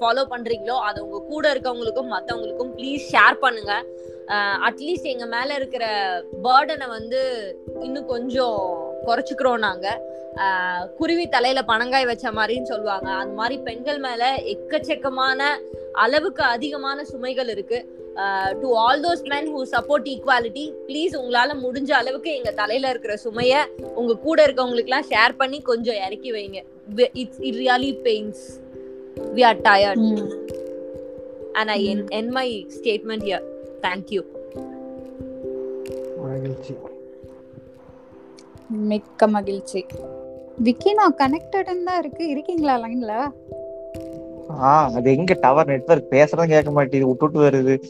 [0.00, 3.84] ஃபாலோ பண்றீங்களோ அதை உங்க கூட இருக்கவங்களுக்கும் மத்தவங்களுக்கும் ப்ளீஸ் ஷேர் பண்ணுங்க.
[4.68, 5.86] அட்லீஸ்ட் எங்க மேல இருக்கிற
[6.44, 7.20] பேர்டனை வந்து
[7.80, 8.60] இன்னும் கொஞ்சம்
[9.06, 10.14] குறைச்சிக்கிறோம் நாங்க.
[10.96, 13.10] குருவி தலையில பனங்காய் வச்ச மாதிரின்னு சொல்லுவாங்க.
[13.10, 15.42] அந்த மாதிரி பெண்கள் மேல எக்கச்சக்கமான
[15.92, 17.95] அளவுக்கு அதிகமான சுமைகள் இருக்கு.
[18.60, 23.54] To all those men who support equality please உங்களால முடிஞ்ச அளவுக்கு எங்க தலையில இருக்கிற சுமைய
[23.94, 26.60] உங்க கூட இருக்கவங்களுக்கு எல்லாம் ஷேர் பண்ணி கொஞ்சம் இறக்கி வைங்க.
[27.12, 28.42] It's it really pains
[29.34, 30.06] we are tired
[31.52, 31.80] and I
[32.20, 32.48] end my
[32.78, 33.46] statement here
[33.82, 34.22] thank you
[36.22, 36.74] மகிழ்ச்சி.
[38.92, 39.80] மிக்க மகிழ்ச்சி.
[40.64, 42.24] விக்கி நான் கனெக்டட்னு தான் இருக்கு.
[42.28, 43.14] இருக்கீங்களா லைன்ல
[44.50, 47.06] ஆ அது எங்க டவர் நெட்வொர்க் பேசுறதும் கேட்க மாட்டேங்குது.
[47.06, 47.82] விட்டுட்டு வருது.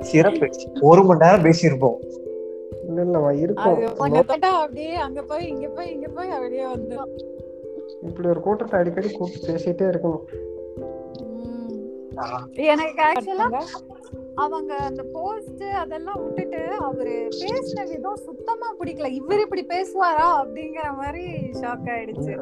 [0.00, 0.50] சிறப்பு.
[0.80, 1.94] ஒரு மணி நேரம் பேசியிருப்போம்.
[2.86, 4.40] இல்ல இல்ல இருக்கும்.
[4.40, 7.12] அப்படியே அங்க போய் இங்க போய் இங்க போய் அப்படியே வந்துடும்
[8.02, 10.24] இப்படி ஒரு கூட்டத்தை அடிக்கடி கூப்பிட்டு பேசிட்டே இருக்கணும்.
[12.52, 13.62] எனக்கு ஆக்சுவலா
[14.44, 19.08] அவங்க அந்த போஸ்ட் அதெல்லாம் விட்டுட்டு அவரு பேசின விதம் சுத்தமா பிடிக்கல.
[19.18, 21.24] இவர் இப்படி பேசுவாரா அப்படிங்கிற மாதிரி
[21.60, 22.32] ஷாக் ஆயிடுச்சு.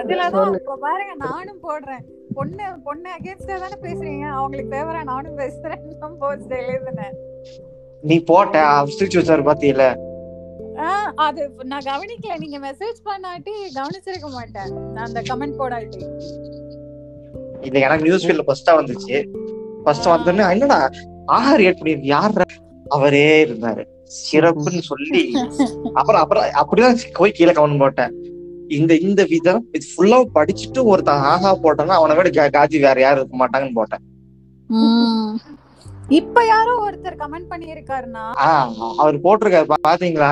[0.00, 0.54] அதுலதான்.
[0.60, 2.04] இப்ப பாருங்க நானும் போடுறேன்.
[2.36, 4.26] பொண்ணு பொண்ணு அகேன்ஸ்டா தானே பேசுறீங்க?
[4.38, 5.82] அவங்களுக்கு ஃபேவரா நானும் பேசுறேன்
[6.22, 7.16] போஸ்ட் எழுதுனேன்.
[8.10, 8.62] நீ போட்ட
[8.96, 9.84] சிரிச்சு வச்சாரு பாத்தீல
[11.24, 12.36] அது நான் கவனிக்கல.
[12.44, 14.70] நீங்க மெசேஜ் பண்ணாட்டி கவனிச்சிருக்க மாட்டேன்.
[14.94, 16.02] நான் அந்த கமெண்ட் போடாட்டி.
[17.68, 19.18] இது எனக்கு நியூஸ் ஃபீல்ட்ல ஃபர்ஸ்டா வந்துச்சு.
[19.84, 20.78] ஃபர்ஸ்ட் வந்தோடனே என்னடா
[21.36, 22.44] ஆஹா ரியேட் பண்ணிருக்கு யார்
[22.96, 23.82] அவரே இருந்தாரு.
[24.20, 25.22] சிறப்புன்னு சொல்லி.
[25.98, 28.12] அப்புறம் அப்புறம் அப்படிதான் போய் கீழே கவனம் போட்டேன்.
[28.68, 33.36] இந்த இந்த விதம் இது ஃபுல்லா படிச்சுட்டு ஒருத்தன் ஆஹா போட்டான்னா அவனை விட காஜி வேற யாரும் இருக்க
[33.42, 34.04] மாட்டாங்கன்னு போட்டேன்.
[36.18, 38.24] இப்ப யாரோ ஒருத்தர் கமெண்ட் பண்ணியிருக்காருன்னா?
[38.46, 38.72] ஆஹ்
[39.02, 40.30] அவர் போட்டிருக்காரு பாத்தீங்களா?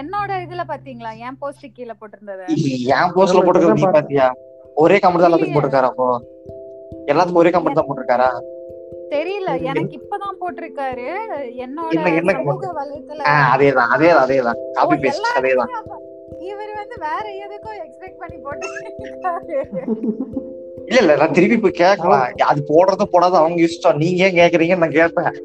[0.00, 1.10] என்னோட இதுல பாத்தீங்களா?
[1.26, 2.44] என் போஸ்ட் கீழே போட்டிருந்தது?
[2.98, 4.28] என் போஸ்ட்ல போட்டிருக்காரு நீ பாத்தியா?
[4.76, 6.08] ஒரே கமெண்ட் தான் எல்லாத்துக்கும் போட்டிருக்காரு அப்போ.
[7.06, 8.42] எல்லாத்துக்கும் ஒரே கமெண்ட் தான் போட்டிருக்காரா?
[9.10, 9.62] தெரியல.
[9.62, 11.12] எனக்கு இப்பதான் போட்டிருக்காரு.
[11.56, 13.20] என்னோட சமூக வலைத்தள
[13.56, 14.70] அதேதான் அதேதான் அதேதான்.
[14.72, 15.68] காப்பி பேஸ்ட் அதேதான்.
[16.38, 19.64] இவர் வந்து வேற எதுக்கும் எக்ஸ்பெக்ட் பண்ணி போட்டிருக்காரு.
[20.86, 22.32] இல்ல இல்ல நான் திருப்பி போய் கேட்கலாம்.
[22.44, 23.36] அது போடுறத போடாத.
[23.36, 25.44] அவங்க இஷ்டம் நீங்க ஏன் கேக்குறீங்கன்னு நான் கேட்பேன்.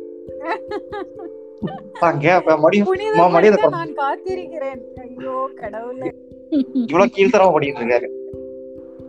[1.99, 2.59] நான் கேட்பேன்.
[2.59, 4.99] மறுபடியும் ம- மறுபடியும் புனிதப்படுத்த அதை நான் காத்திருக்கிறேன்.
[4.99, 6.13] ஐயோ கடவுளே.
[6.73, 8.07] இவ்வளவு கீழ்த்தரமா பண்ணிட்டு இருக்காரு.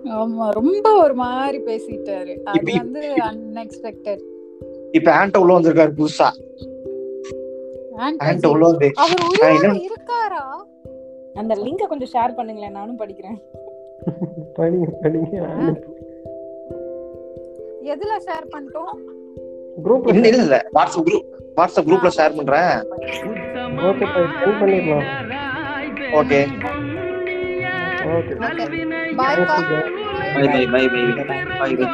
[0.05, 2.43] ஆமா ரொம்ப ஒரு மாதிரி பேசிட்டாரு.
[2.43, 4.23] அது வந்து அன்எக்ஸ்பெக்டட்
[4.91, 6.29] இப்ப ஆன்ட்ட உள்ள வந்திருக்காரு புதுசா?
[7.99, 10.45] ஆன்ட்ட உள்ள வந்து அவர் இருக்காரா?
[11.35, 13.39] அந்த லிங்கை கொஞ்சம் ஷேர் பண்ணுங்களேன் நானும் படிக்கிறேன்.
[14.57, 15.37] படிங்க படிங்க.
[17.85, 18.93] எதுல ஷேர் பண்ணிட்டோம்?
[19.85, 20.67] குரூப் இல்ல இல்ல இல்ல.
[20.75, 22.75] வாட்ஸ்அப் குரூப் வாட்ஸ்அப் குரூப்ல ஷேர் பண்றேன்.
[23.77, 24.07] ஓகே
[24.61, 25.07] பண்ணிடலாம்.
[26.13, 26.41] ஓகே
[28.03, 29.29] பா
[30.35, 31.05] bye bye bye
[31.61, 31.87] bye bye